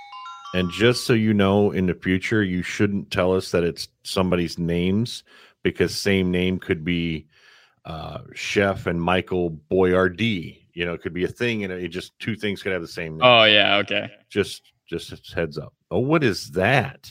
And 0.54 0.70
just 0.70 1.04
so 1.04 1.12
you 1.12 1.34
know, 1.34 1.70
in 1.70 1.86
the 1.86 1.92
future, 1.92 2.42
you 2.42 2.62
shouldn't 2.62 3.10
tell 3.10 3.34
us 3.34 3.50
that 3.50 3.62
it's 3.62 3.88
somebody's 4.04 4.58
names 4.58 5.22
because 5.62 5.94
same 5.94 6.30
name 6.30 6.58
could 6.58 6.82
be 6.82 7.26
uh, 7.86 8.18
Chef 8.34 8.86
and 8.86 9.00
Michael 9.00 9.58
Boyardee. 9.70 10.58
You 10.74 10.84
know, 10.84 10.92
it 10.92 11.00
could 11.00 11.14
be 11.14 11.24
a 11.24 11.28
thing, 11.28 11.64
and 11.64 11.72
it 11.72 11.88
just 11.88 12.18
two 12.18 12.36
things 12.36 12.62
could 12.62 12.72
have 12.72 12.82
the 12.82 12.88
same 12.88 13.12
name. 13.16 13.22
Oh 13.22 13.44
yeah, 13.44 13.76
okay. 13.76 14.10
just, 14.28 14.72
just 14.86 15.32
heads 15.32 15.56
up. 15.56 15.72
Oh, 15.90 16.00
what 16.00 16.22
is 16.22 16.50
that? 16.50 17.10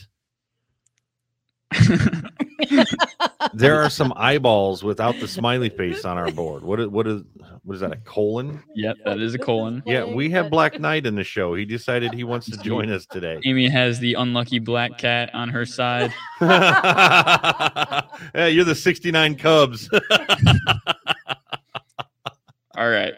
There 3.54 3.80
are 3.82 3.90
some 3.90 4.12
eyeballs 4.16 4.82
without 4.82 5.18
the 5.20 5.28
smiley 5.28 5.68
face 5.68 6.04
on 6.04 6.18
our 6.18 6.30
board. 6.30 6.62
What 6.62 6.80
is 6.80 6.88
what 6.88 7.06
is 7.06 7.22
what 7.62 7.74
is 7.74 7.80
that? 7.80 7.92
A 7.92 7.96
colon? 7.96 8.62
yep, 8.74 8.96
that 9.04 9.20
is 9.20 9.34
a 9.34 9.38
colon. 9.38 9.82
Yeah, 9.86 10.04
we 10.04 10.30
have 10.30 10.50
Black 10.50 10.80
Knight 10.80 11.06
in 11.06 11.14
the 11.14 11.24
show. 11.24 11.54
He 11.54 11.64
decided 11.64 12.12
he 12.14 12.24
wants 12.24 12.50
to 12.50 12.56
join 12.58 12.90
us 12.90 13.06
today. 13.06 13.38
Amy 13.44 13.68
has 13.68 13.98
the 13.98 14.14
unlucky 14.14 14.58
black 14.58 14.98
cat 14.98 15.30
on 15.34 15.48
her 15.48 15.66
side. 15.66 16.12
yeah, 16.40 18.02
you're 18.46 18.64
the 18.64 18.74
69 18.74 19.36
Cubs. 19.36 19.88
All 22.76 22.90
right. 22.90 23.14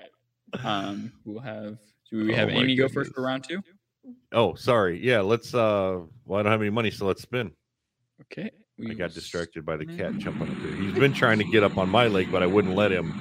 Um, 0.63 1.13
we'll 1.25 1.41
have. 1.41 1.79
Do 2.11 2.25
we 2.25 2.33
Oh 2.33 2.37
have 2.37 2.49
my 2.49 2.55
Amy 2.55 2.77
go 2.77 2.85
first 2.85 2.95
goodness. 2.95 3.15
for 3.15 3.23
round 3.23 3.45
two? 3.49 3.61
oh, 4.33 4.55
sorry. 4.55 4.99
Yeah, 5.05 5.21
let's 5.21 5.53
uh 5.55 6.01
well, 6.25 6.41
I 6.41 6.43
don't 6.43 6.53
have 6.53 6.61
any 6.63 6.71
money, 6.71 6.91
so 6.91 7.07
let's 7.07 7.23
spin. 7.23 7.53
Okay. 8.23 8.51
We 8.79 8.91
I 8.91 8.95
got 8.95 9.13
distracted 9.13 9.65
by 9.67 9.77
the 9.77 9.87
cat 9.87 10.17
jumping 10.19 10.49
up 10.49 10.63
there. 10.63 10.73
He's 10.73 10.93
been 10.95 11.13
trying 11.13 11.39
to 11.39 11.45
get 11.45 11.63
up 11.65 11.77
on 11.79 11.89
my 11.89 12.07
leg, 12.07 12.31
but 12.31 12.43
I 12.43 12.47
wouldn't 12.47 12.75
let 12.77 12.93
him. 12.93 13.13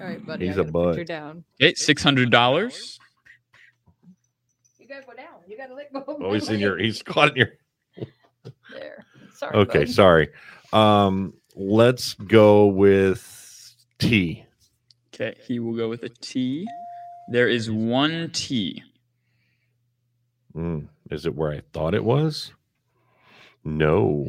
All 0.00 0.06
right, 0.06 0.24
buddy. 0.26 0.46
He's 0.48 0.58
I 0.58 0.62
a 0.62 0.64
gotta 0.64 0.88
you 0.98 1.04
bud. 1.04 1.06
down. 1.06 1.44
Okay, 1.60 1.74
six 1.74 2.02
hundred 2.02 2.30
dollars. 2.30 2.98
You 4.78 4.88
gotta 4.88 5.06
go 5.06 5.14
down. 5.14 5.26
You 5.46 5.56
gotta 5.56 5.74
let 5.74 5.92
go. 5.92 6.00
of 6.00 6.08
Oh, 6.08 6.18
my 6.28 6.34
he's 6.34 6.48
in 6.48 6.60
your 6.60 6.78
he's 6.78 7.02
caught 7.02 7.30
in 7.30 7.36
your 7.36 7.48
there. 8.72 9.04
Sorry. 9.34 9.54
Okay, 9.56 9.84
bud. 9.84 9.88
sorry. 9.90 10.28
Um 10.72 11.34
let's 11.54 12.14
go 12.14 12.66
with 12.66 13.74
T. 13.98 14.44
Okay, 15.14 15.34
he 15.46 15.58
will 15.60 15.76
go 15.76 15.88
with 15.88 16.02
a 16.02 16.08
T. 16.08 16.66
There 17.30 17.48
is 17.48 17.70
one 17.70 18.30
T. 18.32 18.82
Mm, 20.54 20.88
is 21.10 21.26
it 21.26 21.34
where 21.34 21.52
I 21.52 21.60
thought 21.72 21.94
it 21.94 22.04
was? 22.04 22.52
No. 23.66 24.28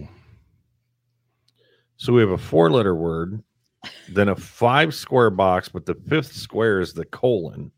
So 1.98 2.12
we 2.12 2.22
have 2.22 2.32
a 2.32 2.40
four 2.40 2.72
letter 2.72 2.96
word, 2.96 3.44
then 4.10 4.30
a 4.30 4.36
five 4.36 4.96
square 4.96 5.30
box, 5.30 5.70
but 5.70 5.86
the 5.86 5.94
fifth 5.94 6.34
square 6.34 6.80
is 6.80 6.92
the 6.92 7.06
colon, 7.06 7.72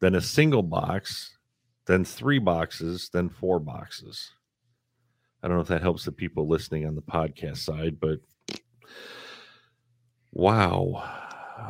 then 0.00 0.14
a 0.14 0.20
single 0.20 0.62
box, 0.62 1.36
then 1.84 2.06
three 2.06 2.38
boxes, 2.38 3.10
then 3.12 3.28
four 3.28 3.60
boxes. 3.60 4.32
I 5.42 5.48
don't 5.48 5.58
know 5.58 5.62
if 5.62 5.68
that 5.68 5.82
helps 5.82 6.06
the 6.06 6.12
people 6.12 6.48
listening 6.48 6.86
on 6.86 6.94
the 6.94 7.02
podcast 7.02 7.58
side, 7.58 8.00
but 8.00 8.20
wow. 10.32 11.04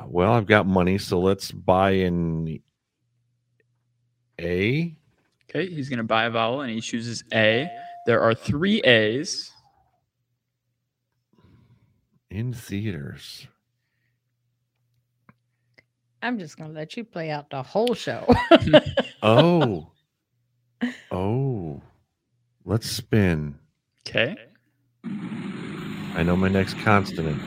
Well, 0.07 0.33
I've 0.33 0.47
got 0.47 0.65
money, 0.65 0.99
so 0.99 1.19
let's 1.19 1.51
buy 1.51 1.91
an 1.91 2.61
A. 4.41 4.97
Okay, 5.51 5.67
he's 5.69 5.89
going 5.89 5.99
to 5.99 6.05
buy 6.05 6.27
a 6.27 6.31
vowel 6.31 6.61
and 6.61 6.71
he 6.71 6.81
chooses 6.81 7.25
A. 7.35 7.69
There 8.07 8.23
are 8.23 8.35
three 8.35 8.81
A's. 8.83 9.51
in 12.31 12.53
theaters. 12.53 13.47
I'm 16.23 16.39
just 16.39 16.57
gonna 16.57 16.73
let 16.73 16.97
you 16.97 17.05
play 17.05 17.31
out 17.31 17.51
the 17.51 17.63
whole 17.63 17.95
show. 17.95 18.27
Oh, 19.23 19.91
oh, 21.11 21.83
let's 22.65 22.89
spin. 22.89 23.59
Okay. 24.07 24.37
I 26.15 26.23
know 26.23 26.37
my 26.37 26.49
next 26.49 26.79
consonant. 26.79 27.41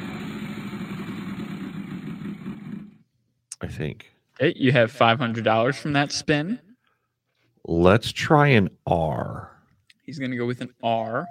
I 3.62 3.68
think. 3.68 4.12
Okay, 4.42 4.54
you 4.60 4.74
have 4.74 4.92
$500 4.92 5.75
from 5.75 5.94
that 5.94 6.12
spin. 6.12 6.60
Let's 7.66 8.12
try 8.12 8.48
an 8.48 8.72
R. 8.86 9.51
He's 10.10 10.18
going 10.18 10.32
to 10.32 10.38
go 10.38 10.48
with 10.48 10.62
an 10.62 10.74
R. 10.82 11.28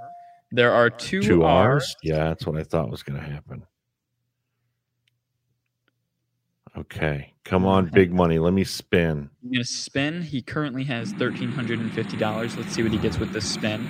There 0.52 0.72
are 0.72 0.88
two, 0.88 1.20
Two 1.20 1.42
R's. 1.42 1.82
R's? 1.82 1.96
Yeah, 2.04 2.28
that's 2.28 2.46
what 2.46 2.56
I 2.56 2.62
thought 2.62 2.92
was 2.92 3.02
going 3.02 3.18
to 3.18 3.26
happen. 3.26 3.66
Okay, 6.76 7.34
come 7.44 7.66
on, 7.66 7.90
big 7.92 8.12
money. 8.12 8.38
Let 8.38 8.52
me 8.52 8.62
spin. 8.62 9.30
I'm 9.42 9.50
going 9.50 9.64
to 9.64 9.64
spin. 9.64 10.22
He 10.22 10.40
currently 10.40 10.84
has 10.84 11.12
$1,350. 11.14 12.56
Let's 12.56 12.72
see 12.72 12.84
what 12.84 12.92
he 12.92 12.98
gets 12.98 13.18
with 13.18 13.32
this 13.32 13.50
spin. 13.52 13.88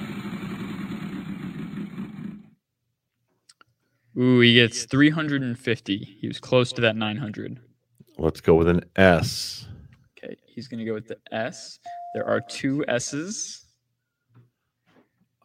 Ooh, 4.19 4.41
he 4.41 4.55
gets 4.55 4.87
350. 4.87 6.17
He 6.19 6.27
was 6.27 6.41
close 6.41 6.73
to 6.73 6.81
that 6.81 6.97
900. 6.97 7.61
Let's 8.17 8.41
go 8.41 8.55
with 8.55 8.69
an 8.69 8.87
S. 8.97 9.69
Okay, 10.17 10.35
he's 10.47 10.67
going 10.67 10.79
to 10.79 10.87
go 10.87 10.95
with 10.95 11.09
the 11.09 11.19
S. 11.31 11.79
There 12.15 12.27
are 12.27 12.41
two 12.41 12.87
S's. 12.89 13.67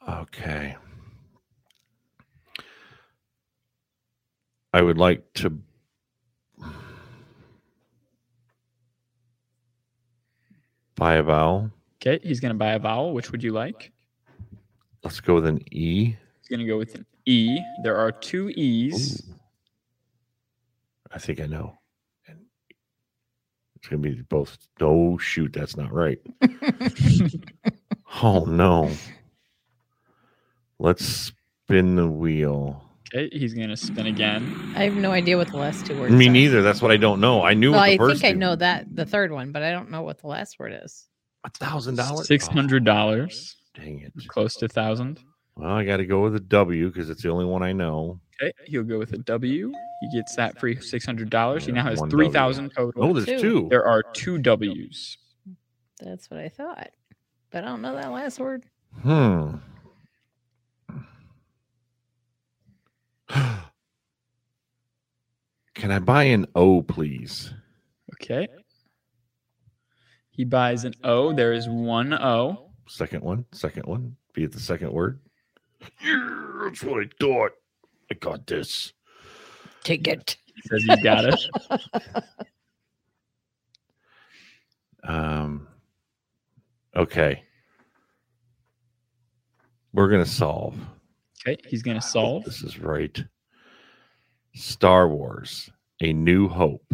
Okay. 0.07 0.75
I 4.73 4.81
would 4.81 4.97
like 4.97 5.33
to 5.35 5.57
buy 10.95 11.15
a 11.15 11.23
vowel. 11.23 11.71
Okay, 12.01 12.19
he's 12.23 12.39
going 12.39 12.53
to 12.53 12.57
buy 12.57 12.73
a 12.73 12.79
vowel. 12.79 13.13
Which 13.13 13.31
would 13.31 13.43
you 13.43 13.51
like? 13.51 13.91
Let's 15.03 15.19
go 15.19 15.35
with 15.35 15.45
an 15.45 15.61
E. 15.71 16.05
He's 16.05 16.49
going 16.49 16.59
to 16.59 16.65
go 16.65 16.77
with 16.77 16.95
an 16.95 17.05
E. 17.25 17.59
There 17.83 17.95
are 17.95 18.11
two 18.11 18.49
E's. 18.49 19.21
Ooh. 19.21 19.33
I 21.13 21.19
think 21.19 21.39
I 21.39 21.45
know. 21.45 21.77
It's 23.83 23.89
gonna 23.89 24.01
be 24.01 24.21
both. 24.29 24.57
Oh 24.79 25.17
shoot, 25.17 25.51
that's 25.51 25.75
not 25.75 25.91
right. 25.91 26.17
oh 28.23 28.45
no. 28.45 28.89
Let's 30.83 31.31
spin 31.65 31.95
the 31.95 32.07
wheel. 32.09 32.83
Okay, 33.15 33.29
he's 33.31 33.53
gonna 33.53 33.77
spin 33.77 34.05
again. 34.07 34.73
I 34.75 34.83
have 34.83 34.95
no 34.95 35.11
idea 35.11 35.37
what 35.37 35.47
the 35.49 35.55
last 35.57 35.85
two 35.85 35.97
words. 35.97 36.13
Me 36.13 36.27
are. 36.27 36.31
neither. 36.31 36.61
That's 36.61 36.81
what 36.81 36.91
I 36.91 36.97
don't 36.97 37.21
know. 37.21 37.41
I 37.41 37.53
knew 37.53 37.71
Well, 37.71 37.79
what 37.79 37.85
the 37.87 37.93
I 37.93 37.97
first 37.97 38.21
think 38.21 38.29
I 38.29 38.33
two- 38.33 38.39
know 38.39 38.55
that 38.57 38.93
the 38.93 39.05
third 39.05 39.31
one, 39.31 39.53
but 39.53 39.63
I 39.63 39.71
don't 39.71 39.89
know 39.91 40.01
what 40.01 40.17
the 40.19 40.27
last 40.27 40.59
word 40.59 40.73
is. 40.83 41.07
a 41.45 41.49
thousand 41.49 41.95
dollars. 41.95 42.27
Six 42.27 42.47
hundred 42.47 42.83
dollars. 42.83 43.55
Oh, 43.77 43.81
dang 43.81 44.01
it. 44.01 44.11
Close 44.27 44.55
to 44.57 44.67
thousand. 44.67 45.19
Well, 45.55 45.71
I 45.71 45.85
got 45.85 45.97
to 45.97 46.05
go 46.05 46.21
with 46.21 46.35
a 46.35 46.39
W 46.41 46.87
because 46.87 47.09
it's 47.09 47.21
the 47.23 47.29
only 47.29 47.45
one 47.45 47.63
I 47.63 47.71
know. 47.71 48.19
Okay, 48.41 48.51
he'll 48.65 48.83
go 48.83 48.97
with 48.99 49.13
a 49.13 49.19
W. 49.19 49.71
He 50.01 50.17
gets 50.17 50.35
that 50.35 50.59
free 50.59 50.75
six 50.81 51.05
hundred 51.05 51.29
dollars. 51.29 51.65
He 51.65 51.71
now 51.71 51.83
has 51.83 52.01
three 52.09 52.29
thousand 52.29 52.71
total. 52.71 53.03
Oh, 53.05 53.13
there's 53.13 53.25
Two. 53.25 53.39
two. 53.61 53.67
There 53.69 53.85
are 53.87 54.03
two 54.13 54.37
W's. 54.37 55.17
That's 56.01 56.29
what 56.29 56.41
I 56.41 56.49
thought, 56.49 56.89
but 57.51 57.63
I 57.63 57.67
don't 57.67 57.81
know 57.81 57.93
that 57.95 58.11
last 58.11 58.37
word. 58.39 58.65
Hmm. 59.01 59.55
Can 65.83 65.91
I 65.91 65.99
buy 65.99 66.23
an 66.23 66.45
O, 66.55 66.81
please? 66.81 67.53
Okay. 68.13 68.47
He 70.29 70.45
buys 70.45 70.85
an 70.85 70.93
O. 71.03 71.33
There 71.33 71.51
is 71.51 71.67
one 71.67 72.13
O. 72.13 72.69
Second 72.87 73.21
one. 73.21 73.43
Second 73.51 73.85
one. 73.85 74.15
Be 74.33 74.45
it 74.45 74.53
the 74.53 74.61
second 74.61 74.93
word. 74.93 75.19
Yeah, 76.01 76.61
that's 76.63 76.83
what 76.83 77.03
I 77.03 77.09
thought. 77.19 77.51
I 78.09 78.13
got 78.13 78.47
this. 78.47 78.93
Take 79.83 80.07
it. 80.07 80.37
He 80.55 80.61
says 80.69 80.85
you 80.85 81.03
got 81.03 81.25
it. 81.25 81.43
Um. 85.03 85.67
Okay. 86.95 87.43
We're 89.91 90.07
gonna 90.07 90.25
solve. 90.25 90.77
Okay, 91.45 91.61
he's 91.67 91.83
gonna 91.83 92.01
solve. 92.01 92.45
This 92.45 92.63
is 92.63 92.79
right. 92.79 93.21
Star 94.53 95.07
Wars: 95.07 95.69
A 96.01 96.13
New 96.13 96.47
Hope. 96.47 96.93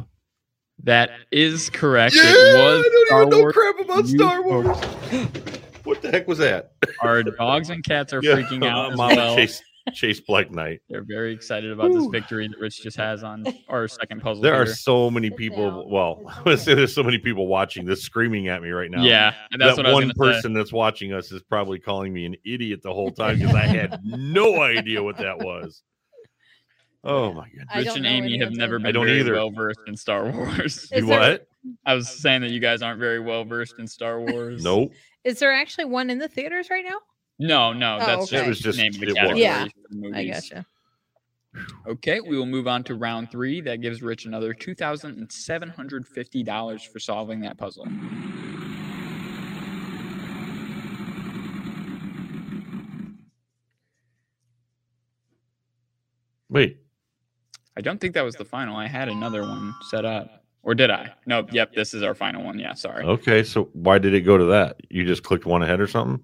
That 0.84 1.10
is 1.32 1.70
correct. 1.70 2.16
Yeah, 2.16 2.24
it 2.26 2.58
was 2.58 2.86
Star 3.08 3.26
Wars. 3.28 3.54
crap 3.54 3.80
about 3.80 4.06
New 4.06 4.18
Star 4.18 4.42
Wars. 4.44 4.78
what 5.84 6.02
the 6.02 6.10
heck 6.10 6.28
was 6.28 6.38
that? 6.38 6.72
Our 7.02 7.24
dogs 7.24 7.70
and 7.70 7.84
cats 7.84 8.14
are 8.14 8.22
Yeah, 8.24 8.36
freaking 8.36 8.66
out 8.66 8.94
as 8.94 8.98
Mama 8.98 9.16
well. 9.16 9.36
Chase, 9.36 9.62
Chase 9.94 10.22
Black 10.22 10.52
Knight. 10.52 10.80
They're 10.88 11.04
very 11.04 11.34
excited 11.34 11.72
about 11.72 11.92
this 11.92 12.06
victory 12.06 12.48
that 12.48 12.58
Rich 12.60 12.82
just 12.82 12.96
has 12.96 13.24
on 13.24 13.44
our 13.68 13.90
second 13.90 14.22
puzzle. 14.22 14.42
There 14.42 14.56
are 14.56 14.66
so 14.66 15.12
many 15.12 15.30
people. 15.30 15.90
Well, 15.90 16.22
Sit 16.24 16.34
I 16.38 16.42
would 16.50 16.60
say 16.60 16.74
there's 16.76 16.96
so 16.96 17.04
many 17.04 17.18
people 17.18 17.48
watching 17.48 17.86
this, 17.86 18.02
screaming 18.02 18.48
at 18.48 18.62
me 18.62 18.70
right 18.70 18.90
now. 18.90 19.04
yeah, 19.04 19.34
and 19.52 19.62
that's 19.62 19.76
that 19.76 19.84
what 19.84 19.86
I 19.86 19.90
was 19.90 20.06
one 20.06 20.14
gonna 20.16 20.32
say. 20.34 20.38
person 20.38 20.54
that's 20.54 20.72
watching 20.72 21.12
us 21.12 21.32
is 21.34 21.42
probably 21.44 21.80
calling 21.80 22.14
me 22.14 22.26
an 22.26 22.36
idiot 22.46 22.82
the 22.84 22.94
whole 22.94 23.12
time 23.12 23.40
because 23.40 23.54
I 23.56 23.66
had 23.66 24.00
no 24.06 24.62
idea 24.64 25.04
what 25.04 25.18
that 25.18 25.40
was. 25.40 25.84
Oh 27.04 27.32
my 27.34 27.48
god! 27.50 27.78
Rich 27.78 27.96
and 27.96 28.06
Amy 28.06 28.38
have 28.40 28.52
never 28.52 28.78
been 28.78 28.88
I 28.88 28.92
don't 28.92 29.06
very 29.06 29.22
either. 29.22 29.34
well 29.34 29.52
versed 29.52 29.80
in 29.88 29.96
Star 29.96 30.30
Wars. 30.32 30.90
You 30.92 31.06
there- 31.06 31.20
what? 31.20 31.48
I 31.86 31.94
was 31.94 32.10
saying 32.10 32.42
that 32.42 32.52
you 32.52 32.60
guys 32.60 32.82
aren't 32.82 33.00
very 33.00 33.20
well 33.20 33.44
versed 33.46 33.76
in 33.80 33.88
Star 33.88 34.20
Wars. 34.22 34.64
Nope. 34.64 34.92
Is 35.24 35.40
there 35.40 35.54
actually 35.54 35.86
one 35.86 36.10
in 36.10 36.18
the 36.18 36.28
theaters 36.28 36.70
right 36.70 36.86
now? 36.88 36.98
No, 37.38 37.74
no, 37.74 37.98
Oh, 38.02 38.06
that's 38.06 38.34
okay. 38.34 38.38
just, 38.38 38.46
It 38.46 38.48
was 38.48 38.58
the 38.60 38.64
just- 38.64 38.78
name 38.80 38.94
of 38.94 39.00
the 39.00 39.06
it 39.06 39.10
was. 39.10 39.16
category. 39.18 39.40
Yeah, 39.42 39.66
for 39.66 40.10
the 40.12 40.18
I 40.18 40.28
gotcha. 40.28 40.66
Okay, 41.88 42.20
we 42.22 42.38
will 42.38 42.46
move 42.46 42.68
on 42.68 42.84
to 42.86 42.96
round 42.96 43.32
three. 43.32 43.60
That 43.62 43.82
gives 43.82 44.02
Rich 44.02 44.26
another 44.26 44.54
two 44.54 44.76
thousand 44.76 45.18
and 45.18 45.32
seven 45.32 45.68
hundred 45.70 46.08
fifty 46.08 46.44
dollars 46.44 46.84
for 46.84 47.00
solving 47.00 47.40
that 47.42 47.58
puzzle. 47.58 47.88
Wait. 56.50 56.80
I 57.80 57.82
don't 57.82 58.02
think 58.02 58.14
that 58.16 58.24
was 58.26 58.36
the 58.36 58.44
final. 58.44 58.76
I 58.76 58.88
had 58.88 59.08
another 59.08 59.42
one 59.44 59.74
set 59.90 60.04
up, 60.04 60.44
or 60.64 60.76
did 60.76 60.92
I? 60.92 61.14
Nope. 61.26 61.54
Yep, 61.54 61.74
this 61.76 61.94
is 61.94 62.04
our 62.04 62.14
final 62.14 62.44
one. 62.44 62.60
Yeah, 62.60 62.74
sorry. 62.74 63.06
Okay. 63.06 63.42
So 63.42 63.70
why 63.72 63.98
did 64.00 64.14
it 64.14 64.22
go 64.22 64.38
to 64.38 64.44
that? 64.46 64.82
You 64.90 65.06
just 65.06 65.24
clicked 65.24 65.46
one 65.46 65.64
ahead 65.64 65.80
or 65.80 65.88
something? 65.88 66.22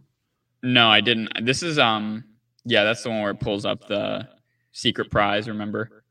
No, 0.64 0.90
I 0.90 1.00
didn't. 1.00 1.30
This 1.46 1.64
is 1.64 1.80
um, 1.80 2.26
yeah, 2.66 2.84
that's 2.84 3.04
the 3.04 3.10
one 3.10 3.22
where 3.22 3.32
it 3.32 3.40
pulls 3.40 3.64
up 3.66 3.88
the 3.88 4.28
secret 4.74 5.10
prize. 5.10 5.48
Remember? 5.48 6.04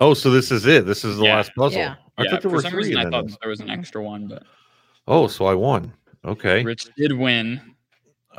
Oh, 0.00 0.12
so 0.12 0.30
this 0.30 0.50
is 0.50 0.66
it. 0.66 0.84
This 0.86 1.04
is 1.04 1.16
the 1.18 1.24
Yeah. 1.26 1.36
last 1.36 1.52
puzzle. 1.54 1.78
Yeah. 1.80 1.94
I 2.18 2.24
yeah. 2.24 2.30
thought 2.30 2.42
there 2.42 2.50
For 2.50 2.56
were 2.56 2.62
some 2.62 2.72
three. 2.72 2.84
reason, 2.88 2.96
I 2.96 3.08
thought 3.10 3.26
this. 3.28 3.36
there 3.40 3.50
was 3.50 3.60
an 3.60 3.70
extra 3.70 4.02
one, 4.02 4.26
but 4.26 4.42
Oh, 5.06 5.28
so 5.28 5.44
I 5.46 5.54
won. 5.54 5.92
Okay. 6.24 6.64
Rich 6.64 6.88
did 6.96 7.12
win. 7.12 7.60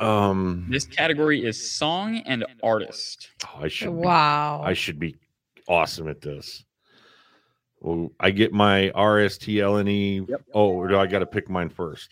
Um. 0.02 0.66
This 0.68 0.84
category 0.84 1.44
is 1.44 1.70
song 1.72 2.18
and 2.26 2.44
artist. 2.62 3.28
oh, 3.46 3.62
I 3.62 3.68
should. 3.68 3.86
be- 3.88 3.92
Wow. 3.92 4.62
I 4.64 4.72
should 4.72 4.98
be 4.98 5.16
awesome 5.68 6.08
at 6.08 6.20
this. 6.20 6.64
Well, 7.80 8.10
I 8.20 8.30
get 8.30 8.52
my 8.52 8.90
RSTLNE. 8.94 10.28
Yep. 10.28 10.42
Oh, 10.54 10.70
or 10.70 10.88
do 10.88 10.96
I 10.98 11.06
got 11.06 11.20
to 11.20 11.26
pick 11.26 11.48
mine 11.50 11.68
first? 11.68 12.10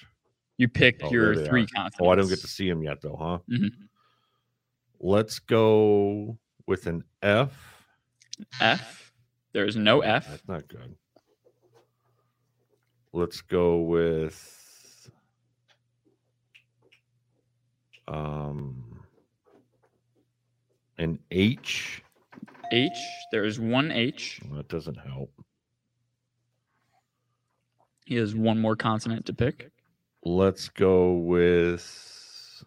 You 0.56 0.68
pick 0.68 1.00
Oh, 1.02 1.10
your 1.10 1.34
there 1.34 1.46
three 1.46 1.66
consonants. 1.66 1.98
Oh, 2.00 2.08
I 2.10 2.16
don't 2.16 2.28
get 2.28 2.40
to 2.40 2.46
see 2.48 2.68
them 2.68 2.82
yet, 2.82 3.00
though, 3.00 3.16
huh? 3.16 3.38
Mhm. 3.50 3.70
Let's 5.00 5.38
go 5.38 6.36
with 6.66 6.86
an 6.86 7.02
F. 7.22 7.84
F. 8.60 9.12
There's 9.52 9.76
no 9.76 10.00
F. 10.00 10.28
That's 10.28 10.46
not 10.48 10.68
good. 10.68 10.94
Let's 13.12 13.40
go 13.40 13.78
with 13.78 14.59
um 18.10 18.84
an 20.98 21.18
H. 21.30 22.02
H. 22.72 22.92
There 23.32 23.44
is 23.44 23.58
one 23.58 23.90
H. 23.90 24.40
Well, 24.46 24.58
that 24.58 24.68
doesn't 24.68 24.98
help. 24.98 25.32
He 28.04 28.16
has 28.16 28.34
one 28.34 28.60
more 28.60 28.76
consonant 28.76 29.26
to 29.26 29.32
pick. 29.32 29.70
Let's 30.24 30.68
go 30.68 31.14
with 31.14 32.64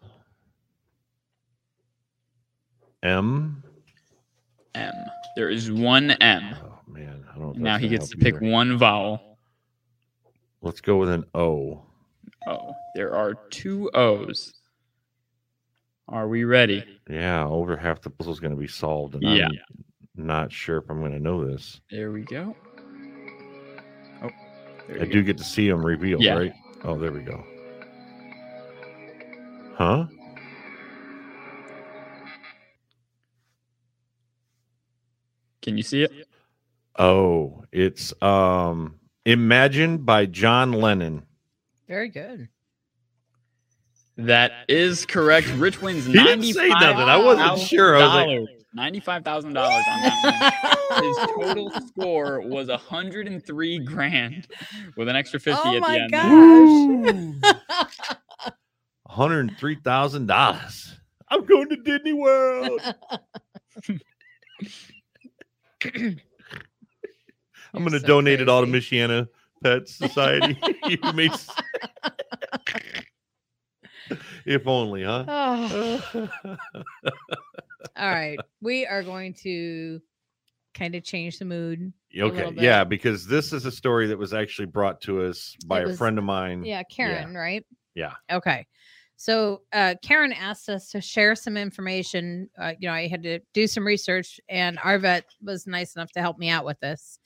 M. 3.02 3.62
M. 4.74 4.94
There 5.36 5.50
is 5.50 5.70
one 5.70 6.10
M. 6.12 6.56
Oh 6.64 6.80
man, 6.88 7.24
I 7.32 7.38
don't. 7.38 7.58
Now 7.58 7.78
he 7.78 7.88
gets 7.88 8.08
to 8.10 8.16
pick 8.16 8.36
either. 8.36 8.50
one 8.50 8.78
vowel. 8.78 9.38
Let's 10.62 10.80
go 10.80 10.96
with 10.96 11.10
an 11.10 11.24
O. 11.34 11.82
Oh, 12.46 12.74
there 12.94 13.14
are 13.14 13.34
two 13.50 13.90
O's. 13.94 14.54
Are 16.08 16.28
we 16.28 16.44
ready? 16.44 16.84
Yeah, 17.08 17.46
over 17.46 17.76
half 17.76 18.00
the 18.02 18.10
puzzle's 18.10 18.40
going 18.40 18.50
to 18.54 18.60
be 18.60 18.68
solved, 18.68 19.14
and 19.14 19.22
Yeah. 19.22 19.48
I'm 19.48 20.26
not 20.26 20.52
sure 20.52 20.78
if 20.78 20.88
I'm 20.90 21.00
going 21.00 21.12
to 21.12 21.18
know 21.18 21.44
this. 21.46 21.80
There 21.90 22.12
we 22.12 22.22
go. 22.22 22.54
Oh, 24.22 24.30
there 24.88 25.02
I 25.02 25.04
do 25.06 25.22
go. 25.22 25.26
get 25.26 25.38
to 25.38 25.44
see 25.44 25.68
them 25.68 25.84
revealed, 25.84 26.22
Yeah. 26.22 26.34
right? 26.34 26.52
Oh, 26.84 26.98
there 26.98 27.10
we 27.12 27.20
go. 27.20 27.42
Huh? 29.76 30.06
Can 35.62 35.76
you 35.76 35.82
see 35.82 36.02
it? 36.02 36.12
Oh, 36.98 37.64
it's 37.72 38.12
um 38.22 38.96
Imagine 39.26 39.98
by 39.98 40.26
John 40.26 40.72
Lennon. 40.72 41.22
Very 41.88 42.10
good. 42.10 42.48
That 44.16 44.52
is 44.68 45.04
correct. 45.06 45.48
Rich 45.56 45.82
wins 45.82 46.06
He 46.06 46.12
didn't 46.12 46.44
say 46.44 46.68
nothing. 46.68 47.08
I 47.08 47.16
wasn't 47.16 47.58
sure. 47.58 47.96
I 47.96 48.24
was 48.24 48.26
like, 48.48 48.48
Ninety-five 48.76 49.24
thousand 49.24 49.52
dollars 49.52 49.84
on 49.88 50.02
that 50.02 50.76
one. 50.90 51.04
His 51.04 51.16
total 51.36 51.70
score 51.86 52.40
was 52.40 52.68
hundred 52.68 53.28
and 53.28 53.44
three 53.44 53.78
grand, 53.78 54.48
with 54.96 55.08
an 55.08 55.14
extra 55.14 55.38
fifty 55.38 55.62
oh 55.64 55.76
at 55.76 55.82
the 55.82 56.00
end. 57.02 57.40
gosh. 57.40 58.44
$103,000. 59.10 60.92
I'm 61.28 61.44
going 61.44 61.68
to 61.68 61.76
Disney 61.76 62.12
World. 62.14 62.80
I'm 65.84 67.80
going 67.82 67.92
to 67.92 68.00
so 68.00 68.06
donate 68.06 68.40
it 68.40 68.48
all 68.48 68.64
to 68.64 68.70
crazy. 68.70 68.96
Michiana 68.98 69.28
Pet 69.62 69.88
Society. 69.88 70.58
You 70.88 70.98
made 71.14 71.30
s- 71.32 71.48
if 74.46 74.66
only, 74.66 75.04
huh? 75.04 75.24
Oh. 75.28 76.28
All 77.96 78.10
right. 78.10 78.38
We 78.60 78.86
are 78.86 79.02
going 79.02 79.34
to 79.42 80.00
kind 80.74 80.94
of 80.94 81.04
change 81.04 81.38
the 81.38 81.44
mood. 81.44 81.92
okay, 82.18 82.52
yeah, 82.56 82.84
because 82.84 83.26
this 83.26 83.52
is 83.52 83.64
a 83.64 83.70
story 83.70 84.06
that 84.08 84.18
was 84.18 84.34
actually 84.34 84.66
brought 84.66 85.00
to 85.02 85.22
us 85.22 85.56
by 85.66 85.82
It 85.82 85.88
a 85.88 85.96
friend 85.96 86.18
of 86.18 86.24
mine. 86.24 86.64
Yeah, 86.64 86.82
Karen, 86.84 87.34
right? 87.34 87.64
Yeah. 87.94 88.12
Okay. 88.30 88.66
So 89.16 89.62
uh, 89.72 89.94
Karen 90.02 90.32
asked 90.32 90.68
us 90.68 90.90
to 90.90 91.00
share 91.00 91.36
some 91.36 91.56
information. 91.56 92.50
Uh, 92.60 92.72
you 92.78 92.88
know, 92.88 92.94
I 92.94 93.06
had 93.06 93.22
to 93.22 93.38
do 93.52 93.66
some 93.66 93.86
research, 93.86 94.40
and 94.48 94.78
our 94.82 94.98
vet 94.98 95.24
was 95.42 95.66
nice 95.66 95.94
enough 95.94 96.10
to 96.12 96.20
help 96.20 96.38
me 96.38 96.48
out 96.48 96.64
with 96.64 96.80
this. 96.80 97.18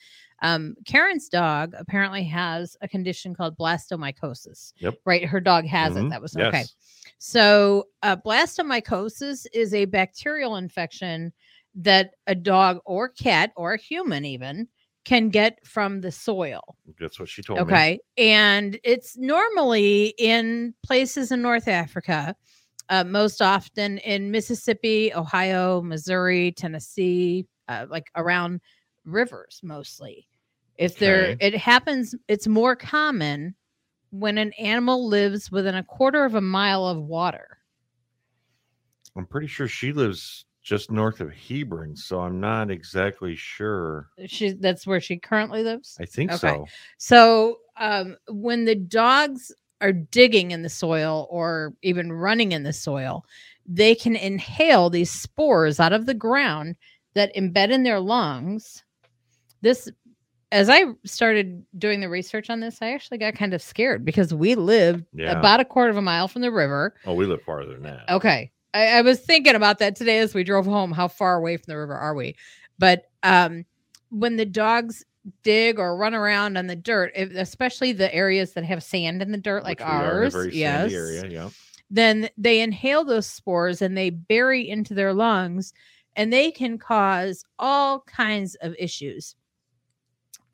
Um, 0.43 0.75
Karen's 0.87 1.29
dog 1.29 1.75
apparently 1.77 2.25
has 2.25 2.77
a 2.81 2.89
condition 2.89 3.35
called 3.35 3.57
blastomycosis. 3.59 4.73
Yep. 4.79 4.95
Right. 5.05 5.25
Her 5.25 5.41
dog 5.41 5.67
has 5.67 5.95
Mhm, 5.95 6.07
it. 6.07 6.11
That 6.11 6.23
was 6.23 6.37
okay. 6.37 6.51
yes. 6.61 6.75
So, 7.19 7.89
uh, 8.03 8.17
blastomycosis 8.25 9.47
is 9.53 9.75
a 9.75 9.87
bacterial 9.87 10.57
infection 10.57 11.33
that 11.75 12.13
a 12.27 12.35
dog 12.35 12.79
or 12.87 13.09
cat 13.09 13.53
or 13.57 13.75
a 13.75 13.79
human 13.79 14.25
even 14.25 14.69
can 15.05 15.29
get 15.31 15.59
from 15.67 16.01
the 16.01 16.13
soil. 16.13 16.61
That's 17.01 17.19
what 17.19 17.29
she 17.29 17.43
told 17.43 17.59
me. 17.59 17.63
Okay. 17.65 17.99
And 18.17 18.79
it's 18.85 19.17
normally 19.17 20.15
in 20.19 20.75
places 20.85 21.33
in 21.33 21.41
North 21.41 21.67
Africa, 21.67 22.35
uh, 22.91 23.05
most 23.05 23.41
often 23.41 23.99
in 23.99 24.31
Mississippi, 24.31 25.13
Ohio, 25.15 25.83
Missouri, 25.83 26.53
Tennessee, 26.53 27.47
uh, 27.69 27.87
like 27.89 28.11
around 28.17 28.61
rivers 29.09 29.61
mostly. 29.63 30.29
If 30.77 30.99
there, 30.99 31.33
Okay. 31.33 31.47
it 31.47 31.57
happens, 31.57 32.15
it's 32.29 32.47
more 32.47 32.77
common 32.77 33.55
when 34.11 34.39
an 34.39 34.53
animal 34.55 35.09
lives 35.09 35.51
within 35.51 35.75
a 35.75 35.83
quarter 35.83 36.25
of 36.25 36.35
a 36.35 36.41
mile 36.41 36.87
of 36.87 36.99
water. 36.99 37.59
I'm 39.17 39.27
pretty 39.27 39.49
sure 39.49 39.67
she 39.67 39.93
lives 39.93 40.45
just 40.63 40.91
north 40.91 41.21
of 41.21 41.33
Hebron, 41.33 41.97
so 41.97 42.21
I'm 42.21 42.41
not 42.41 42.71
exactly 42.71 43.35
sure. 43.35 44.09
She, 44.27 44.53
that's 44.53 44.87
where 44.87 45.01
she 45.01 45.19
currently 45.19 45.63
lives. 45.63 45.97
I 45.99 46.05
think 46.05 46.31
Okay. 46.33 46.49
so. 46.49 46.67
So 46.99 47.59
um, 47.77 48.17
when 48.29 48.65
the 48.65 48.75
dogs 48.75 49.53
are 49.81 49.93
digging 49.93 50.51
in 50.51 50.63
the 50.63 50.69
soil 50.69 51.27
or 51.31 51.75
even 51.83 52.13
running 52.13 52.53
in 52.53 52.63
the 52.63 52.73
soil, 52.73 53.25
they 53.67 53.95
can 53.95 54.17
inhale 54.17 54.91
these 54.91 55.11
spores 55.11 55.81
out 55.81 55.93
of 55.93 56.07
the 56.07 56.15
ground 56.15 56.77
that 57.15 57.35
embed 57.35 57.71
in 57.71 57.83
their 57.83 58.01
lungs. 58.01 58.85
This, 59.61 59.89
as 60.53 60.69
I 60.69 60.85
started 61.05 61.65
doing 61.79 62.01
the 62.01 62.09
research 62.09 62.49
on 62.51 62.61
this, 62.61 62.79
I 62.81 62.93
actually 62.93 63.19
got 63.19 63.35
kind 63.35 63.53
of 63.55 63.61
scared 63.63 64.05
because 64.05 64.33
we 64.33 64.55
lived 64.55 65.05
Yeah. 65.13 65.39
about 65.39 65.61
a 65.61 65.65
quarter 65.65 65.91
of 65.91 65.97
a 65.97 66.03
mile 66.03 66.29
from 66.29 66.43
the 66.43 66.53
river. 66.53 66.95
Oh, 67.07 67.15
we 67.15 67.27
live 67.27 67.43
farther 67.43 67.73
than 67.75 67.83
that. 67.83 68.09
Okay. 68.09 68.51
I, 68.75 68.99
I 68.99 69.03
was 69.03 69.21
thinking 69.21 69.55
about 69.55 69.79
that 69.79 69.97
today 69.97 70.19
as 70.19 70.35
we 70.35 70.45
drove 70.45 70.67
home. 70.67 70.93
How 70.93 71.09
far 71.09 71.37
away 71.37 71.57
from 71.57 71.65
the 71.69 71.77
river 71.79 71.95
are 71.95 72.15
we? 72.15 72.37
But 72.79 73.11
um, 73.23 73.65
when 74.11 74.37
the 74.37 74.47
dogs 74.47 75.05
dig 75.43 75.79
or 75.79 75.97
run 75.97 76.15
around 76.15 76.57
on 76.57 76.67
the 76.69 76.77
dirt, 76.77 77.13
if, 77.15 77.31
especially 77.35 77.93
the 77.93 78.15
areas 78.15 78.53
that 78.53 78.65
have 78.65 78.83
sand 78.83 79.21
in 79.21 79.33
the 79.33 79.39
dirt, 79.39 79.65
like 79.65 79.81
Which 79.81 79.87
we 79.89 79.93
are 79.93 80.23
in 80.25 80.33
a 80.33 80.37
ours, 80.37 80.55
yes, 80.55 80.93
area. 80.93 81.27
Yeah. 81.27 81.51
then 81.91 82.31
they 82.39 82.61
inhale 82.61 83.05
those 83.05 83.27
spores 83.27 83.83
and 83.83 83.97
they 83.97 84.11
bury 84.11 84.69
into 84.69 84.95
their 84.95 85.13
lungs, 85.13 85.75
and 86.17 86.33
they 86.33 86.51
can 86.51 86.79
cause 86.79 87.45
all 87.59 88.01
kinds 88.01 88.55
of 88.57 88.75
issues. 88.79 89.35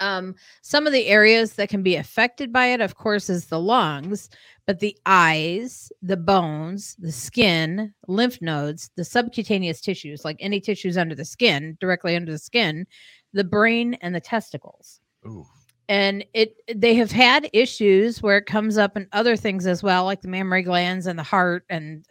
Um, 0.01 0.35
some 0.63 0.87
of 0.87 0.93
the 0.93 1.07
areas 1.07 1.55
that 1.55 1.69
can 1.69 1.83
be 1.83 1.97
affected 1.97 2.53
by 2.53 2.67
it, 2.67 2.81
of 2.81 2.97
course, 2.97 3.31
is 3.31 3.47
the 3.47 3.61
lungs, 3.61 4.29
but 4.67 4.81
the 4.81 4.97
eyes, 5.07 5.93
the 6.03 6.17
bones, 6.17 6.97
the 6.99 7.13
skin, 7.13 7.93
lymph 8.09 8.41
nodes, 8.41 8.91
the 8.97 9.05
subcutaneous 9.05 9.81
tissues, 9.81 10.25
like 10.25 10.37
any 10.41 10.61
tissues 10.61 10.97
under 10.97 11.15
the 11.15 11.25
skin, 11.25 11.77
directly 11.81 12.17
under 12.17 12.33
the 12.33 12.39
skin, 12.39 12.87
the 13.33 13.45
brain, 13.45 13.95
and 14.01 14.15
the 14.15 14.21
testicles 14.21 15.01
Ooh. 15.27 15.47
and 15.89 16.25
it 16.35 16.55
they 16.75 16.95
have 16.95 17.11
had 17.11 17.51
issues 17.53 18.23
where 18.23 18.39
it 18.39 18.47
comes 18.47 18.79
up 18.79 18.97
in 18.97 19.07
other 19.13 19.37
things 19.37 19.67
as 19.67 19.83
well 19.83 20.05
like 20.05 20.23
the 20.23 20.29
mammary 20.29 20.63
glands 20.63 21.07
and 21.07 21.19
the 21.19 21.23
heart 21.23 21.65
and 21.69 22.07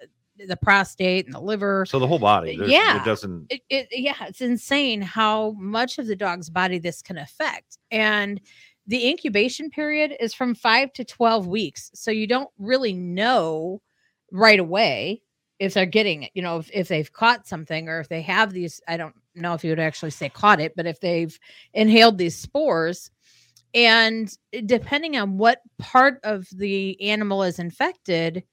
the 0.48 0.58
prostate 0.58 1.26
and 1.26 1.34
the 1.34 1.40
liver 1.40 1.86
So 1.86 2.00
the 2.00 2.08
whole 2.08 2.20
body. 2.20 2.56
there's- 2.58 2.72
Yeah. 2.72 3.02
It 3.02 3.06
doesn't. 3.06 3.48
it, 3.50 3.62
it 3.70 3.88
yeah 3.92 4.16
it's 4.28 4.42
insane 4.42 5.02
how 5.02 5.52
much 5.52 5.98
of 6.00 6.08
the 6.08 6.16
dog's 6.16 6.50
body 6.50 6.80
this 6.80 7.02
can 7.02 7.18
affect 7.18 7.78
and 7.92 8.40
the 8.88 9.08
incubation 9.10 9.70
period 9.70 10.14
is 10.20 10.34
from 10.34 10.54
5 10.56 10.92
to 10.94 11.06
12 11.06 11.48
weeks 11.48 11.90
so 11.94 12.12
you 12.12 12.28
don't 12.28 12.50
really 12.58 12.94
know 12.94 13.82
right 14.32 14.60
away 14.60 15.22
if 15.60 15.74
they're 15.74 15.86
getting 15.86 16.24
it 16.24 16.32
you 16.34 16.42
know 16.42 16.58
if, 16.58 16.70
if 16.74 16.88
they've 16.88 17.14
caught 17.14 17.48
something 17.48 17.88
or 17.88 18.00
if 18.00 18.10
they 18.10 18.22
have 18.22 18.52
these 18.52 18.82
i 18.88 18.98
don't 18.98 19.16
know 19.36 19.54
if 19.54 19.64
you 19.64 19.70
would 19.72 19.80
actually 19.80 20.12
say 20.12 20.28
caught 20.30 20.60
it 20.60 20.74
but 20.76 20.86
if 20.86 21.00
they've 21.00 21.38
inhaled 21.74 22.18
these 22.18 22.36
spores 22.38 23.10
and 23.74 24.38
depending 24.66 25.18
on 25.18 25.38
what 25.38 25.62
part 25.80 26.20
of 26.24 26.48
the 26.54 27.00
animal 27.02 27.42
is 27.44 27.60
infected 27.60 28.44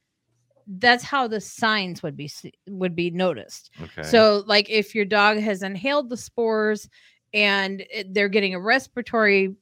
that's 0.78 1.02
how 1.02 1.26
the 1.26 1.40
signs 1.40 2.02
would 2.02 2.16
be 2.16 2.30
would 2.68 2.94
be 2.94 3.11
noticed 3.11 3.70
Okay. 3.80 4.02
so, 4.02 4.44
like, 4.46 4.70
if 4.70 4.94
your 4.94 5.04
dog 5.04 5.38
has 5.38 5.62
inhaled 5.62 6.09
the 6.09 6.16
spores 6.16 6.88
and 7.35 7.80
it- 7.90 8.14
they're 8.14 8.28
getting 8.28 8.54
a 8.54 8.61
respiratory 8.61 9.54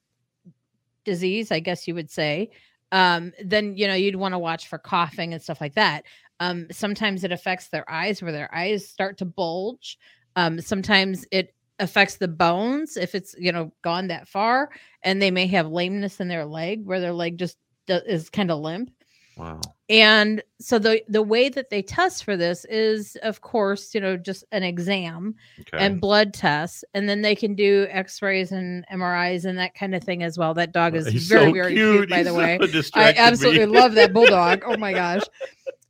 disease, 1.05 1.51
I 1.51 1.61
guess 1.61 1.89
you 1.89 1.95
would 1.95 2.11
say, 2.11 2.51
um, 2.93 3.33
then 3.43 3.77
you 3.77 3.87
know 3.87 3.95
you'd 3.95 4.17
want 4.17 4.33
to 4.35 4.39
watch 4.39 4.69
for 4.69 4.79
coughing 4.79 5.33
and 5.33 5.43
stuff 5.43 5.61
like 5.61 5.75
that. 5.75 6.05
Um, 6.41 6.67
sometimes 6.71 7.25
it 7.25 7.33
affects 7.33 7.69
their 7.69 7.89
eyes, 7.91 8.23
where 8.23 8.33
their 8.33 8.55
eyes 8.55 8.87
start 8.87 9.19
to 9.19 9.25
bulge. 9.25 9.99
Um, 10.37 10.61
sometimes 10.61 11.25
it 11.33 11.55
affects 11.81 12.17
the 12.17 12.29
bones 12.29 12.97
if 12.97 13.15
it's 13.15 13.35
you 13.39 13.53
know 13.53 13.73
gone 13.83 14.09
that 14.09 14.29
far, 14.29 14.71
and 15.03 15.21
they 15.21 15.31
may 15.31 15.47
have 15.47 15.69
lameness 15.69 16.21
in 16.21 16.29
their 16.29 16.45
leg, 16.45 16.85
where 16.85 17.01
their 17.01 17.13
leg 17.13 17.39
just 17.39 17.57
is 17.89 18.29
kind 18.31 18.51
of 18.51 18.61
limp. 18.61 18.91
Wow. 19.39 19.61
And 19.89 20.43
so 20.61 20.79
the 20.79 21.03
the 21.09 21.23
way 21.23 21.49
that 21.49 21.71
they 21.71 21.81
test 21.81 22.25
for 22.25 22.37
this 22.37 22.67
is, 22.67 23.17
of 23.23 23.41
course, 23.41 23.95
you 23.95 24.01
know, 24.01 24.17
just 24.17 24.45
an 24.53 24.63
exam 24.63 25.35
Okay. 25.61 25.79
and 25.85 26.01
blood 26.01 26.35
tests, 26.35 26.85
and 26.93 27.09
then 27.09 27.23
they 27.23 27.35
can 27.35 27.55
do 27.55 27.87
X-rays 27.89 28.53
and 28.53 28.85
MRIs 28.93 29.45
and 29.47 29.57
that 29.59 29.75
kind 29.75 29.95
of 29.95 30.05
thing 30.05 30.23
as 30.23 30.37
well. 30.37 30.53
That 30.55 30.73
dog 30.73 30.95
is 30.95 31.07
He's 31.07 31.27
very 31.29 31.47
so 31.47 31.53
very 31.53 31.75
cute, 31.75 32.11
by 32.11 32.19
He's 32.19 32.27
the 32.27 32.33
so 32.33 32.39
way. 32.39 32.59
I 32.95 33.15
absolutely 33.17 33.67
me. 33.67 33.79
love 33.79 33.95
that 33.95 34.13
bulldog. 34.13 34.63
Oh 34.67 34.77
my 34.77 34.93
gosh. 34.93 35.23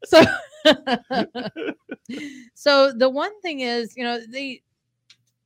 So 0.04 0.22
so 2.54 2.92
the 2.92 3.08
one 3.08 3.40
thing 3.40 3.60
is, 3.60 3.96
you 3.96 4.04
know, 4.04 4.20
the 4.28 4.62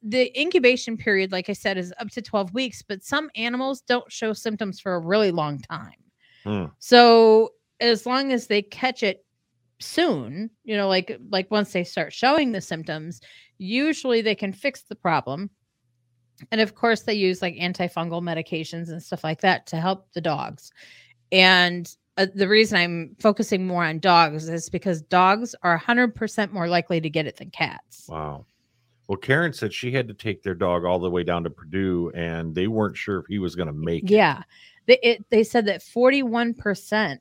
the 0.02 0.38
incubation 0.40 0.96
period, 0.96 1.30
like 1.30 1.48
I 1.48 1.52
said, 1.52 1.78
is 1.78 1.94
up 1.98 2.10
to 2.10 2.20
12 2.22 2.52
weeks, 2.54 2.82
but 2.82 3.04
some 3.04 3.30
animals 3.36 3.82
don't 3.82 4.10
show 4.10 4.32
symptoms 4.32 4.80
for 4.80 4.94
a 4.94 4.98
really 4.98 5.30
long 5.30 5.60
time. 5.60 5.94
Hmm. 6.44 6.64
So 6.80 7.50
as 7.82 8.06
long 8.06 8.32
as 8.32 8.46
they 8.46 8.62
catch 8.62 9.02
it 9.02 9.24
soon, 9.80 10.50
you 10.64 10.76
know, 10.76 10.88
like 10.88 11.18
like 11.30 11.50
once 11.50 11.72
they 11.72 11.84
start 11.84 12.12
showing 12.12 12.52
the 12.52 12.60
symptoms, 12.60 13.20
usually 13.58 14.22
they 14.22 14.34
can 14.34 14.52
fix 14.52 14.82
the 14.82 14.94
problem. 14.94 15.50
And 16.50 16.60
of 16.60 16.74
course, 16.74 17.02
they 17.02 17.14
use 17.14 17.42
like 17.42 17.54
antifungal 17.54 18.22
medications 18.22 18.90
and 18.90 19.02
stuff 19.02 19.22
like 19.22 19.40
that 19.42 19.66
to 19.68 19.76
help 19.76 20.12
the 20.12 20.20
dogs. 20.20 20.72
And 21.30 21.94
uh, 22.16 22.26
the 22.34 22.48
reason 22.48 22.78
I'm 22.78 23.16
focusing 23.20 23.66
more 23.66 23.84
on 23.84 23.98
dogs 23.98 24.48
is 24.48 24.68
because 24.68 25.02
dogs 25.02 25.54
are 25.62 25.78
100% 25.78 26.52
more 26.52 26.68
likely 26.68 27.00
to 27.00 27.08
get 27.08 27.26
it 27.26 27.36
than 27.36 27.50
cats. 27.50 28.06
Wow. 28.08 28.46
Well, 29.08 29.18
Karen 29.18 29.52
said 29.52 29.72
she 29.72 29.92
had 29.92 30.08
to 30.08 30.14
take 30.14 30.42
their 30.42 30.54
dog 30.54 30.84
all 30.84 30.98
the 30.98 31.10
way 31.10 31.22
down 31.22 31.44
to 31.44 31.50
Purdue, 31.50 32.10
and 32.14 32.54
they 32.54 32.66
weren't 32.66 32.96
sure 32.96 33.18
if 33.18 33.26
he 33.26 33.38
was 33.38 33.54
going 33.54 33.66
to 33.66 33.72
make 33.72 34.04
it. 34.04 34.10
Yeah. 34.10 34.42
They, 34.86 34.98
it, 35.02 35.24
they 35.30 35.44
said 35.44 35.66
that 35.66 35.80
41% 35.80 37.18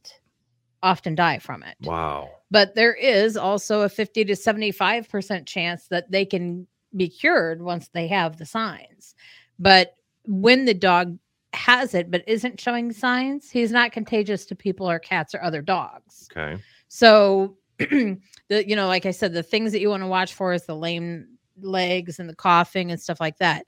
often 0.83 1.15
die 1.15 1.39
from 1.39 1.63
it. 1.63 1.75
Wow. 1.83 2.29
But 2.49 2.75
there 2.75 2.93
is 2.93 3.37
also 3.37 3.81
a 3.81 3.89
50 3.89 4.25
to 4.25 4.33
75% 4.33 5.45
chance 5.45 5.87
that 5.87 6.11
they 6.11 6.25
can 6.25 6.67
be 6.95 7.07
cured 7.07 7.61
once 7.61 7.89
they 7.89 8.07
have 8.07 8.37
the 8.37 8.45
signs. 8.45 9.15
But 9.59 9.95
when 10.25 10.65
the 10.65 10.73
dog 10.73 11.17
has 11.53 11.93
it 11.93 12.09
but 12.09 12.23
isn't 12.27 12.59
showing 12.59 12.91
signs, 12.91 13.49
he's 13.49 13.71
not 13.71 13.91
contagious 13.91 14.45
to 14.47 14.55
people 14.55 14.89
or 14.89 14.99
cats 14.99 15.35
or 15.35 15.41
other 15.41 15.61
dogs. 15.61 16.27
Okay. 16.31 16.61
So 16.87 17.57
the 17.77 18.19
you 18.49 18.75
know, 18.75 18.87
like 18.87 19.05
I 19.05 19.11
said, 19.11 19.33
the 19.33 19.43
things 19.43 19.71
that 19.71 19.79
you 19.79 19.89
want 19.89 20.03
to 20.03 20.07
watch 20.07 20.33
for 20.33 20.53
is 20.53 20.65
the 20.65 20.75
lame 20.75 21.27
legs 21.61 22.19
and 22.19 22.29
the 22.29 22.35
coughing 22.35 22.91
and 22.91 22.99
stuff 22.99 23.19
like 23.19 23.37
that. 23.37 23.65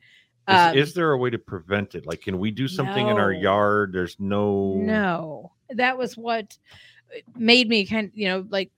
Is, 0.47 0.56
Um, 0.56 0.78
is 0.78 0.93
there 0.93 1.12
a 1.12 1.17
way 1.17 1.30
to 1.30 1.39
prevent 1.39 1.95
it? 1.95 2.06
Like, 2.06 2.21
can 2.21 2.38
we 2.38 2.52
do 2.52 2.67
something 2.67 3.08
in 3.08 3.17
our 3.17 3.32
yard? 3.32 3.93
There's 3.93 4.17
no. 4.19 4.73
No, 4.76 5.52
that 5.69 5.97
was 5.97 6.17
what 6.17 6.58
made 7.36 7.69
me 7.69 7.86
kind 7.86 8.12
you 8.13 8.28
know, 8.28 8.45
like 8.49 8.71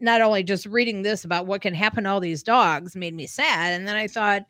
not 0.00 0.20
only 0.20 0.42
just 0.42 0.66
reading 0.66 1.02
this 1.02 1.24
about 1.24 1.46
what 1.46 1.62
can 1.62 1.74
happen 1.74 2.04
to 2.04 2.10
all 2.10 2.20
these 2.20 2.42
dogs 2.42 2.96
made 2.96 3.14
me 3.14 3.26
sad. 3.26 3.72
And 3.72 3.88
then 3.88 3.96
I 3.96 4.06
thought, 4.06 4.42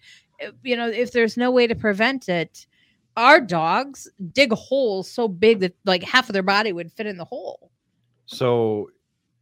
uh, 0.44 0.50
you 0.62 0.76
know, 0.76 0.88
if 0.88 1.12
there's 1.12 1.36
no 1.36 1.50
way 1.50 1.66
to 1.66 1.74
prevent 1.74 2.28
it, 2.28 2.66
our 3.16 3.40
dogs 3.40 4.10
dig 4.32 4.52
holes 4.52 5.10
so 5.10 5.28
big 5.28 5.60
that 5.60 5.74
like 5.84 6.02
half 6.02 6.28
of 6.28 6.32
their 6.32 6.42
body 6.42 6.72
would 6.72 6.92
fit 6.92 7.06
in 7.06 7.16
the 7.16 7.24
hole. 7.24 7.70
So, 8.26 8.90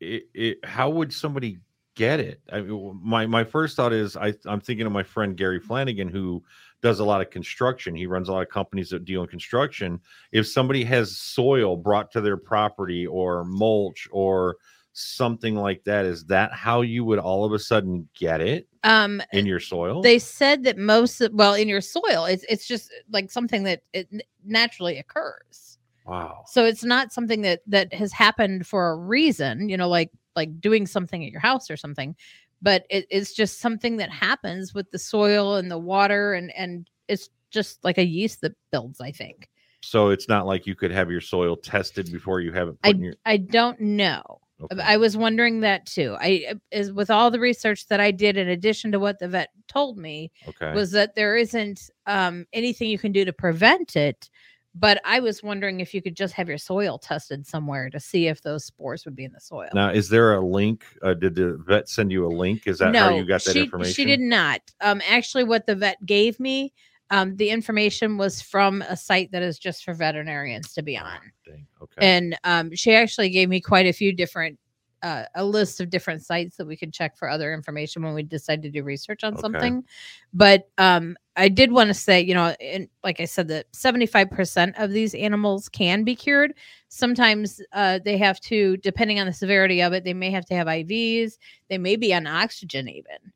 it, 0.00 0.24
it, 0.34 0.64
how 0.64 0.90
would 0.90 1.12
somebody 1.12 1.58
get 1.94 2.20
it? 2.20 2.40
I 2.52 2.60
mean, 2.60 3.00
my 3.02 3.26
my 3.26 3.44
first 3.44 3.76
thought 3.76 3.92
is 3.92 4.16
I 4.16 4.34
I'm 4.44 4.60
thinking 4.60 4.86
of 4.86 4.92
my 4.92 5.04
friend 5.04 5.36
Gary 5.36 5.60
Flanagan 5.60 6.08
who 6.08 6.42
does 6.82 6.98
a 7.00 7.04
lot 7.04 7.20
of 7.20 7.30
construction. 7.30 7.94
He 7.94 8.06
runs 8.06 8.28
a 8.28 8.32
lot 8.32 8.42
of 8.42 8.48
companies 8.48 8.90
that 8.90 9.04
deal 9.04 9.22
in 9.22 9.28
construction. 9.28 10.00
If 10.32 10.46
somebody 10.48 10.84
has 10.84 11.16
soil 11.16 11.76
brought 11.76 12.10
to 12.12 12.20
their 12.20 12.36
property 12.36 13.06
or 13.06 13.44
mulch 13.44 14.08
or 14.10 14.56
something 14.92 15.54
like 15.54 15.82
that, 15.84 16.04
is 16.04 16.24
that 16.26 16.52
how 16.52 16.82
you 16.82 17.04
would 17.04 17.18
all 17.18 17.44
of 17.44 17.52
a 17.52 17.58
sudden 17.58 18.06
get 18.14 18.40
it 18.42 18.68
Um, 18.84 19.22
in 19.32 19.46
your 19.46 19.60
soil? 19.60 20.02
they 20.02 20.18
said 20.18 20.64
that 20.64 20.76
most 20.76 21.22
well 21.32 21.54
in 21.54 21.66
your 21.68 21.80
soil 21.80 22.26
it's 22.26 22.44
it's 22.48 22.66
just 22.66 22.92
like 23.10 23.30
something 23.30 23.62
that 23.62 23.82
it 23.94 24.08
naturally 24.44 24.98
occurs 24.98 25.78
wow. 26.04 26.42
so 26.46 26.64
it's 26.66 26.84
not 26.84 27.10
something 27.12 27.40
that 27.42 27.60
that 27.66 27.94
has 27.94 28.12
happened 28.12 28.66
for 28.66 28.90
a 28.90 28.96
reason 28.96 29.68
you 29.70 29.76
know 29.78 29.88
like 29.88 30.10
like 30.36 30.60
doing 30.60 30.86
something 30.86 31.24
at 31.24 31.30
your 31.30 31.40
house 31.40 31.70
or 31.70 31.76
something 31.76 32.14
but 32.62 32.87
it, 32.88 33.07
it's 33.11 33.35
just 33.35 33.61
something 33.61 33.96
that 33.96 34.11
happens 34.11 34.72
with 34.72 34.90
the 34.90 34.98
soil 34.98 35.57
and 35.57 35.70
the 35.70 35.79
water 35.79 36.35
and 36.35 36.53
and 36.57 36.88
it's 37.09 37.29
just 37.51 37.85
like 37.85 37.98
a 37.98 38.07
yeast 38.07 38.40
that 38.40 38.53
builds 38.70 39.01
i 39.01 39.11
think 39.11 39.48
So 39.83 40.09
it's 40.09 40.29
not 40.29 40.46
like 40.46 40.66
you 40.66 40.75
could 40.75 40.92
have 40.92 41.11
your 41.11 41.20
soil 41.20 41.57
tested 41.57 42.11
before 42.11 42.40
you 42.40 42.53
have 42.53 42.68
it 42.68 42.81
put 42.83 42.96
in 42.96 43.03
your. 43.03 43.14
i 43.27 43.37
don't 43.37 43.81
know 43.81 44.40
Okay. 44.70 44.83
I 44.83 44.96
was 44.96 45.16
wondering 45.16 45.61
that 45.61 45.87
too. 45.87 46.16
I 46.20 46.55
is 46.70 46.92
with 46.92 47.11
all 47.11 47.31
the 47.31 47.40
research 47.40 47.87
that 47.88 48.01
I 48.01 48.11
did 48.11 48.37
in 48.37 48.48
addition 48.48 48.92
to 48.92 49.01
what 49.01 49.18
the 49.18 49.29
vet 49.29 49.48
told 49.66 49.98
me 49.98 50.31
okay. 50.46 50.72
was 50.72 50.92
that 50.92 51.14
there 51.14 51.37
isn't 51.37 51.90
um, 52.07 52.46
anything 52.53 52.88
you 52.88 52.98
can 52.98 53.12
do 53.12 53.25
to 53.25 53.33
prevent 53.33 53.96
it. 53.96 54.31
But 54.74 55.00
I 55.04 55.20
was 55.20 55.42
wondering 55.42 55.80
if 55.80 55.92
you 55.92 56.00
could 56.00 56.16
just 56.16 56.32
have 56.35 56.48
your 56.48 56.58
soil 56.58 56.98
tested 56.98 57.46
somewhere 57.46 57.90
to 57.90 58.00
see 58.00 58.28
if 58.28 58.40
those 58.40 58.64
spores 58.64 59.04
would 59.04 59.14
be 59.14 59.24
in 59.24 59.32
the 59.32 59.40
soil. 59.40 59.68
now, 59.74 59.90
is 59.90 60.08
there 60.08 60.35
a 60.35 60.40
link? 60.40 60.85
Uh, 61.02 61.12
did 61.14 61.35
the 61.35 61.58
vet 61.66 61.88
send 61.88 62.11
you 62.11 62.26
a 62.26 62.28
link? 62.28 62.66
Is 62.66 62.78
that 62.78 62.94
how 62.96 63.11
you 63.11 63.24
got 63.26 63.44
that 63.44 63.52
she, 63.52 63.64
information? 63.64 63.92
She 63.92 64.04
did 64.04 64.20
not. 64.20 64.62
Um, 64.80 65.02
actually, 65.06 65.44
what 65.44 65.66
the 65.66 65.74
vet 65.74 66.04
gave 66.06 66.40
me, 66.40 66.72
um, 67.11 67.37
the 67.37 67.50
information 67.50 68.16
was 68.16 68.40
from 68.40 68.80
a 68.82 68.96
site 68.96 69.30
that 69.32 69.42
is 69.42 69.58
just 69.58 69.85
for 69.85 69.92
veterinarians 69.92 70.72
to 70.72 70.82
be 70.82 70.96
on. 70.96 71.18
Dang, 71.44 71.66
Okay. 71.82 72.00
and 72.00 72.38
um, 72.44 72.74
she 72.74 72.94
actually 72.94 73.28
gave 73.28 73.50
me 73.50 73.61
quite 73.61 73.87
a 73.87 73.92
few 73.92 74.14
different 74.14 74.58
uh, 75.02 75.24
a 75.34 75.44
list 75.44 75.80
of 75.80 75.90
different 75.90 76.22
sites 76.22 76.56
that 76.56 76.66
we 76.66 76.76
could 76.76 76.92
check 76.92 77.16
for 77.16 77.28
other 77.28 77.52
information 77.52 78.02
when 78.02 78.14
we 78.14 78.22
decide 78.22 78.62
to 78.62 78.70
do 78.70 78.82
research 78.82 79.24
on 79.24 79.32
Okay. 79.34 79.40
something. 79.40 79.84
But 80.32 80.68
um, 80.78 81.16
i 81.36 81.48
did 81.48 81.72
want 81.72 81.88
to 81.88 81.94
say 81.94 82.20
you 82.20 82.34
know 82.34 82.54
and 82.60 82.88
like 83.02 83.18
i 83.18 83.24
said 83.24 83.48
that 83.48 83.64
75% 83.72 84.74
of 84.76 84.90
these 84.90 85.14
animals 85.14 85.68
can 85.68 86.04
be 86.04 86.14
cured. 86.14 86.54
Sometimes 86.88 87.60
uh, 87.72 88.00
they 88.04 88.18
have 88.18 88.38
to 88.40 88.76
depending 88.78 89.18
on 89.18 89.26
the 89.26 89.32
severity 89.32 89.80
of 89.82 89.92
it 89.92 90.04
they 90.04 90.14
may 90.14 90.30
have 90.30 90.44
to 90.46 90.54
have 90.54 90.66
ivs 90.66 91.38
they 91.68 91.78
may 91.78 91.96
be 91.96 92.12
on 92.14 92.26
oxygen 92.26 92.88
even. 92.88 93.32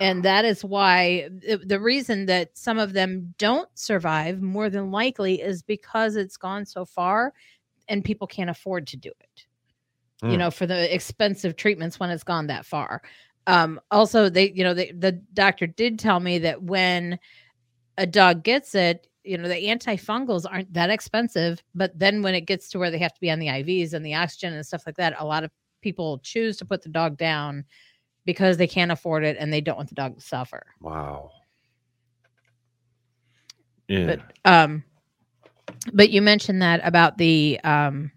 And 0.00 0.24
that 0.24 0.44
is 0.46 0.64
why 0.64 1.28
the 1.64 1.78
reason 1.78 2.26
that 2.26 2.56
some 2.56 2.78
of 2.78 2.94
them 2.94 3.34
don't 3.38 3.68
survive 3.74 4.40
more 4.40 4.70
than 4.70 4.90
likely 4.90 5.42
is 5.42 5.62
because 5.62 6.16
it's 6.16 6.38
gone 6.38 6.64
so 6.64 6.84
far 6.86 7.34
and 7.86 8.02
people 8.04 8.26
can't 8.26 8.48
afford 8.50 8.86
to 8.88 8.96
do 8.96 9.10
it 9.20 9.46
you 10.26 10.36
Hmm. 10.36 10.38
know 10.38 10.50
for 10.50 10.66
the 10.66 10.92
expensive 10.94 11.56
treatments 11.56 11.98
when 11.98 12.10
it's 12.10 12.24
gone 12.24 12.46
that 12.46 12.66
far 12.66 13.02
um 13.46 13.80
also 13.90 14.28
they 14.28 14.50
you 14.52 14.62
know 14.64 14.74
they, 14.74 14.92
the 14.92 15.12
doctor 15.32 15.66
did 15.66 15.98
tell 15.98 16.20
me 16.20 16.38
that 16.38 16.62
when 16.62 17.18
a 17.98 18.06
dog 18.06 18.42
gets 18.42 18.74
it 18.74 19.06
you 19.24 19.36
know 19.36 19.48
the 19.48 19.54
antifungals 19.54 20.44
aren't 20.50 20.72
that 20.72 20.90
expensive 20.90 21.62
but 21.74 21.96
then 21.98 22.22
when 22.22 22.34
it 22.34 22.42
gets 22.42 22.68
to 22.70 22.78
where 22.78 22.90
they 22.90 22.98
have 22.98 23.12
to 23.14 23.20
be 23.20 23.30
on 23.30 23.38
the 23.38 23.46
ivs 23.48 23.92
and 23.94 24.04
the 24.04 24.14
oxygen 24.14 24.52
and 24.54 24.66
stuff 24.66 24.82
like 24.86 24.96
that 24.96 25.14
a 25.18 25.24
lot 25.24 25.44
of 25.44 25.50
people 25.82 26.18
choose 26.18 26.56
to 26.56 26.64
put 26.64 26.82
the 26.82 26.88
dog 26.88 27.16
down 27.16 27.64
because 28.26 28.56
they 28.56 28.66
can't 28.66 28.92
afford 28.92 29.24
it 29.24 29.36
and 29.38 29.52
they 29.52 29.60
don't 29.60 29.76
want 29.76 29.88
the 29.88 29.94
dog 29.94 30.14
to 30.14 30.20
suffer 30.20 30.66
Wow. 30.80 31.30
Yeah. 33.88 34.06
but 34.06 34.20
um 34.44 34.84
but 35.92 36.10
you 36.10 36.20
mentioned 36.22 36.62
that 36.62 36.80
about 36.84 37.16
the 37.18 37.58
um 37.64 38.10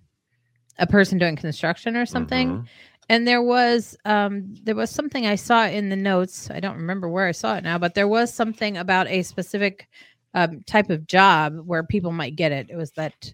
a 0.79 0.87
person 0.87 1.17
doing 1.17 1.35
construction 1.35 1.95
or 1.95 2.05
something. 2.05 2.49
Mhm. 2.49 2.67
and 3.09 3.27
there 3.27 3.41
was 3.43 3.97
um 4.05 4.55
there 4.63 4.75
was 4.75 4.89
something 4.89 5.25
i 5.27 5.35
saw 5.35 5.65
in 5.67 5.89
the 5.89 5.95
notes. 5.95 6.49
I 6.49 6.59
don't 6.61 6.77
remember 6.77 7.09
where 7.09 7.27
i 7.27 7.31
saw 7.33 7.55
it 7.57 7.63
now 7.63 7.77
but 7.77 7.93
there 7.95 8.07
was 8.07 8.33
something 8.33 8.77
about 8.77 9.07
a 9.07 9.23
specific 9.23 9.87
um, 10.33 10.63
type 10.63 10.89
of 10.89 11.05
job 11.05 11.59
where 11.65 11.83
people 11.83 12.11
might 12.11 12.35
get 12.35 12.51
it. 12.51 12.69
It 12.69 12.75
was 12.75 12.91
that 12.91 13.33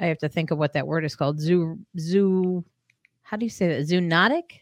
i 0.00 0.06
have 0.06 0.18
to 0.18 0.28
think 0.28 0.50
of 0.50 0.58
what 0.58 0.72
that 0.74 0.86
word 0.86 1.04
is 1.04 1.16
called. 1.16 1.40
Zoo 1.40 1.78
zoo 1.98 2.64
how 3.22 3.36
do 3.36 3.44
you 3.46 3.50
say 3.50 3.68
that? 3.68 3.86
Zoonotic? 3.86 4.60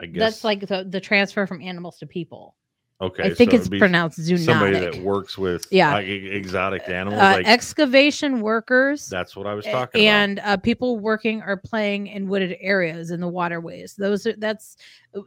I 0.00 0.06
guess. 0.06 0.18
that's 0.20 0.44
like 0.44 0.66
the, 0.66 0.84
the 0.84 1.00
transfer 1.00 1.46
from 1.46 1.62
animals 1.62 1.98
to 1.98 2.06
people 2.06 2.54
okay. 3.00 3.24
i 3.24 3.34
think 3.34 3.50
so 3.50 3.56
it's 3.56 3.68
pronounced 3.68 4.18
zoonotic 4.18 4.44
Somebody 4.44 4.78
that 4.78 4.96
works 5.02 5.36
with 5.36 5.66
Yeah. 5.70 5.92
like 5.94 6.06
exotic 6.06 6.88
animals. 6.88 7.20
uh, 7.20 7.32
like 7.36 7.46
excavation 7.48 8.40
workers 8.40 9.08
that's 9.08 9.34
what 9.36 9.46
I 9.46 9.54
was 9.54 9.64
talking 9.64 10.06
about. 10.06 10.12
and 10.14 10.38
uh, 10.40 10.56
people 10.58 10.98
working 10.98 11.42
or 11.42 11.56
playing 11.56 12.06
in 12.08 12.28
wooded 12.28 12.56
areas 12.60 13.10
in 13.10 13.20
the 13.20 13.28
waterways 13.28 13.94
those 13.96 14.26
are 14.26 14.34
that's 14.36 14.76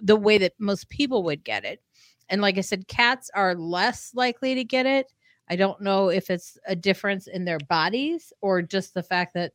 the 0.01 0.15
way 0.15 0.37
that 0.37 0.53
most 0.59 0.89
people 0.89 1.23
would 1.23 1.43
get 1.43 1.65
it 1.65 1.81
and 2.29 2.41
like 2.41 2.57
i 2.57 2.61
said 2.61 2.87
cats 2.87 3.29
are 3.33 3.55
less 3.55 4.11
likely 4.13 4.55
to 4.55 4.63
get 4.63 4.85
it 4.85 5.11
i 5.49 5.55
don't 5.55 5.81
know 5.81 6.09
if 6.09 6.29
it's 6.29 6.57
a 6.67 6.75
difference 6.75 7.27
in 7.27 7.45
their 7.45 7.59
bodies 7.69 8.31
or 8.41 8.61
just 8.61 8.93
the 8.93 9.03
fact 9.03 9.33
that 9.33 9.51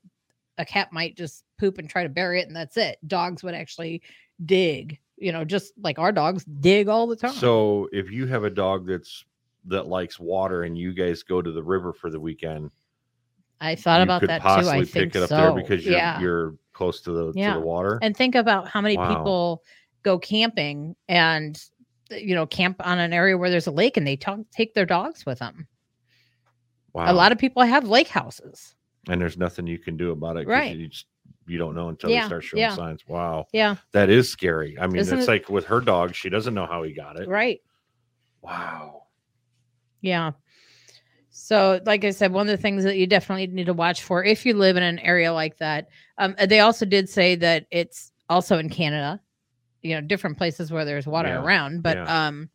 a 0.58 0.64
cat 0.64 0.92
might 0.92 1.16
just 1.16 1.44
poop 1.58 1.78
and 1.78 1.88
try 1.88 2.02
to 2.02 2.08
bury 2.08 2.40
it 2.40 2.46
and 2.46 2.56
that's 2.56 2.76
it 2.76 2.98
dogs 3.06 3.42
would 3.42 3.54
actually 3.54 4.02
dig 4.44 4.98
you 5.22 5.32
know 5.32 5.44
just 5.44 5.72
like 5.82 5.98
our 5.98 6.12
dogs 6.12 6.44
dig 6.44 6.88
all 6.88 7.06
the 7.06 7.16
time 7.16 7.32
So 7.32 7.88
if 7.92 8.10
you 8.10 8.26
have 8.26 8.44
a 8.44 8.50
dog 8.50 8.86
that's 8.86 9.24
that 9.66 9.86
likes 9.86 10.18
water 10.18 10.64
and 10.64 10.76
you 10.76 10.92
guys 10.92 11.22
go 11.22 11.40
to 11.40 11.52
the 11.52 11.62
river 11.62 11.92
for 11.92 12.10
the 12.10 12.18
weekend, 12.18 12.70
i 13.60 13.74
thought 13.76 14.00
about 14.00 14.22
that 14.22 14.42
too 14.42 14.68
i 14.68 14.84
think 14.84 15.12
pick 15.12 15.16
it 15.16 15.22
up 15.22 15.28
so 15.28 15.36
there 15.36 15.52
because 15.52 15.84
you're 15.84 15.94
yeah 15.94 16.20
you're 16.20 16.56
close 16.72 17.00
to 17.02 17.12
the 17.12 17.32
Yeah. 17.36 17.54
to 17.54 17.60
the 17.60 17.64
water. 17.66 17.98
and 18.02 18.16
think 18.16 18.34
about 18.34 18.66
how 18.68 18.80
many 18.80 18.96
Wow. 18.96 19.16
people 19.16 19.62
go 20.02 20.18
camping 20.18 20.96
and 21.08 21.62
uh, 22.10 22.16
you 22.16 22.34
know 22.34 22.46
camp 22.46 22.76
on 22.84 22.98
an 22.98 23.12
area 23.12 23.38
where 23.38 23.50
there's 23.50 23.68
a 23.68 23.70
lake 23.72 23.96
and 23.96 24.06
they 24.06 24.16
talk, 24.16 24.40
take 24.50 24.74
their 24.74 24.86
dogs 24.86 25.24
with 25.24 25.38
them 25.38 25.68
wow. 26.92 27.12
a 27.12 27.14
lot 27.14 27.30
of 27.30 27.38
people 27.38 27.62
have 27.62 27.86
lake 27.88 28.08
houses 28.08 28.74
and 29.08 29.20
there's 29.20 29.36
nothing 29.36 29.66
you 29.66 29.78
can 29.78 29.96
do 29.96 30.12
about 30.12 30.36
it. 30.36 30.46
Right. 30.46 30.76
You, 30.76 30.86
just, 30.88 31.06
you 31.46 31.58
don't 31.58 31.74
know 31.74 31.88
until 31.88 32.10
Yeah, 32.10 32.20
they 32.22 32.26
start 32.26 32.44
showing 32.44 32.60
yeah. 32.62 32.74
signs. 32.74 33.02
Wow. 33.06 33.46
yeah 33.52 33.76
That 33.92 34.10
is 34.10 34.30
scary. 34.30 34.78
I 34.80 34.86
mean, 34.86 34.96
Isn't 35.00 35.18
it's 35.18 35.28
it- 35.28 35.30
like 35.30 35.48
with 35.48 35.64
her 35.66 35.80
dog, 35.80 36.14
she 36.14 36.28
doesn't 36.28 36.54
know 36.54 36.66
how 36.66 36.82
he 36.82 36.92
got 36.92 37.18
it. 37.18 37.28
right 37.28 37.60
Wow. 38.42 39.04
yeah 40.00 40.32
so 41.30 41.80
like 41.86 42.04
i 42.04 42.10
said 42.10 42.32
one 42.32 42.48
of 42.48 42.56
the 42.56 42.60
things 42.62 42.84
that 42.84 42.96
you 42.98 43.06
definitely 43.06 43.46
need 43.46 43.66
to 43.66 43.72
watch 43.72 44.02
for 44.02 44.24
if 44.24 44.44
you 44.44 44.52
live 44.54 44.76
in 44.76 44.82
an 44.82 44.98
area 44.98 45.32
like 45.32 45.56
that 45.58 45.88
um 46.18 46.34
they 46.48 46.60
also 46.60 46.84
did 46.84 47.08
say 47.08 47.34
that 47.36 47.66
it's 47.70 48.12
also 48.28 48.58
in 48.58 48.68
canada 48.68 49.20
you 49.82 49.94
know 49.94 50.00
different 50.00 50.36
places 50.36 50.70
where 50.72 50.84
there's 50.84 51.06
water 51.06 51.28
Yeah, 51.28 51.42
around 51.42 51.82
but 51.82 51.96
um 52.08 52.50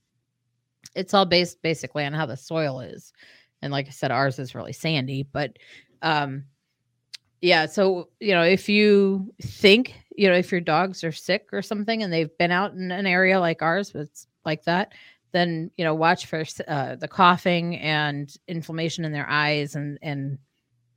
it's 0.96 1.14
all 1.14 1.26
based 1.26 1.62
basically 1.62 2.06
on 2.06 2.14
how 2.14 2.26
the 2.26 2.38
soil 2.38 2.82
is 2.82 3.14
and 3.62 3.72
like 3.72 3.88
i 3.88 3.92
said 3.92 4.12
ours 4.12 4.38
is 4.40 4.54
really 4.54 4.74
sandy 4.74 5.24
but 5.24 5.58
um 6.02 6.44
yeah 7.42 7.66
so 7.66 8.10
you 8.20 8.34
know 8.34 8.44
if 8.44 8.68
you 8.68 9.34
think 9.42 9.94
you 10.16 10.28
know 10.28 10.36
if 10.36 10.52
your 10.52 10.62
dogs 10.62 11.04
are 11.04 11.12
sick 11.12 11.48
or 11.52 11.62
something 11.62 12.04
and 12.04 12.12
they've 12.12 12.36
been 12.38 12.52
out 12.52 12.74
in 12.74 12.92
an 12.92 13.06
area 13.06 13.40
like 13.40 13.62
ours 13.62 13.92
it's 13.96 14.28
like 14.46 14.64
that 14.64 14.94
then 15.34 15.70
you 15.78 15.84
know 15.84 15.94
watch 15.94 16.26
for 16.26 16.44
uh, 16.68 16.96
the 16.96 17.08
coughing 17.08 17.78
and 17.78 18.36
inflammation 18.48 19.06
in 19.06 19.12
their 19.12 19.30
eyes 19.30 19.76
and 19.76 20.00
and 20.02 20.38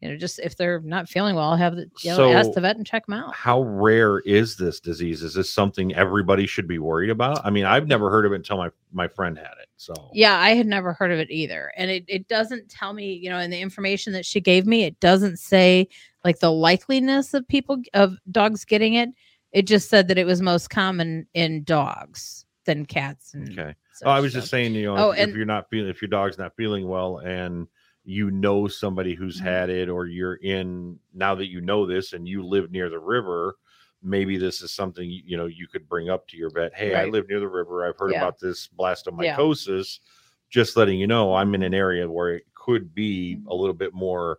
you 0.00 0.09
know 0.09 0.16
just 0.16 0.38
if 0.38 0.57
they're 0.57 0.81
not 0.81 1.09
feeling 1.09 1.35
well 1.35 1.57
have 1.57 1.76
the 1.76 1.90
you 2.03 2.11
know 2.11 2.33
ask 2.33 2.53
the 2.53 2.61
vet 2.61 2.76
and 2.76 2.87
check 2.87 3.05
them 3.07 3.14
out 3.14 3.35
How 3.35 3.62
rare 3.62 4.20
is 4.20 4.57
this 4.57 4.81
disease? 4.81 5.22
Is 5.22 5.35
this 5.35 5.53
something 5.53 5.94
everybody 5.94 6.46
should 6.46 6.66
be 6.66 6.79
worried 6.79 7.11
about? 7.11 7.44
I 7.44 7.50
mean, 7.50 7.66
I've 7.66 7.87
never 7.87 8.11
heard 8.11 8.24
of 8.24 8.33
it 8.33 8.37
until 8.37 8.57
my 8.57 8.70
my 8.92 9.09
friend 9.09 9.37
had 9.37 9.53
it. 9.61 9.68
So 9.81 9.95
Yeah, 10.12 10.38
I 10.38 10.51
had 10.51 10.66
never 10.66 10.93
heard 10.93 11.11
of 11.11 11.19
it 11.19 11.31
either. 11.31 11.73
And 11.75 11.90
it, 11.90 12.05
it 12.07 12.29
doesn't 12.29 12.69
tell 12.69 12.93
me, 12.93 13.14
you 13.14 13.31
know, 13.31 13.38
in 13.38 13.51
the 13.51 13.59
information 13.61 14.12
that 14.12 14.27
she 14.27 14.38
gave 14.38 14.66
me, 14.66 14.85
it 14.85 15.01
doesn't 15.01 15.38
say 15.38 15.88
like 16.23 16.38
the 16.40 16.51
likeliness 16.51 17.33
of 17.33 17.49
people 17.49 17.79
of 17.95 18.19
dogs 18.31 18.66
getting 18.66 18.93
it. 18.93 19.09
It 19.53 19.62
just 19.66 19.88
said 19.88 20.09
that 20.09 20.19
it 20.19 20.27
was 20.27 20.43
most 20.43 20.69
common 20.69 21.27
in 21.33 21.64
dogs 21.64 22.45
than 22.66 22.85
cats. 22.85 23.33
And 23.33 23.59
okay. 23.59 23.75
Oh, 24.05 24.11
I 24.11 24.21
was 24.21 24.35
so- 24.35 24.40
just 24.40 24.51
saying, 24.51 24.75
you 24.75 24.85
know, 24.85 24.97
Oh, 24.99 25.11
if, 25.12 25.19
and- 25.21 25.31
if 25.31 25.37
you're 25.37 25.47
not 25.47 25.71
feeling, 25.71 25.88
if 25.88 26.03
your 26.03 26.11
dog's 26.11 26.37
not 26.37 26.55
feeling 26.57 26.87
well, 26.87 27.16
and 27.19 27.66
you 28.05 28.31
know 28.31 28.69
somebody 28.69 29.14
who's 29.14 29.40
Mhm. 29.40 29.45
had 29.45 29.71
it, 29.71 29.88
or 29.88 30.07
you're 30.07 30.35
in 30.35 30.99
now 31.14 31.35
that 31.37 31.47
you 31.49 31.62
know 31.62 31.87
this, 31.87 32.12
and 32.12 32.29
you 32.29 32.43
live 32.43 32.71
near 32.71 32.90
the 32.90 32.99
river, 32.99 33.57
maybe 34.02 34.36
this 34.38 34.62
is 34.62 34.70
something 34.72 35.08
you 35.08 35.36
know 35.36 35.46
you 35.46 35.66
could 35.68 35.88
bring 35.88 36.08
up 36.08 36.26
to 36.28 36.36
your 36.36 36.50
vet. 36.50 36.74
Hey, 36.74 36.94
I 36.94 37.04
live 37.06 37.28
near 37.28 37.40
the 37.40 37.48
river. 37.48 37.86
I've 37.86 37.96
heard 37.98 38.12
Yeah. 38.12 38.18
about 38.18 38.38
this 38.38 38.68
Yeah. 38.78 38.84
blastomycosis. 38.84 40.00
Just 40.48 40.76
letting 40.76 40.98
you 40.98 41.06
know, 41.06 41.34
I'm 41.34 41.54
in 41.54 41.62
an 41.62 41.74
area 41.74 42.10
where 42.10 42.34
it 42.34 42.44
could 42.54 42.94
be 42.94 43.38
a 43.48 43.54
little 43.54 43.74
bit 43.74 43.92
more 43.94 44.38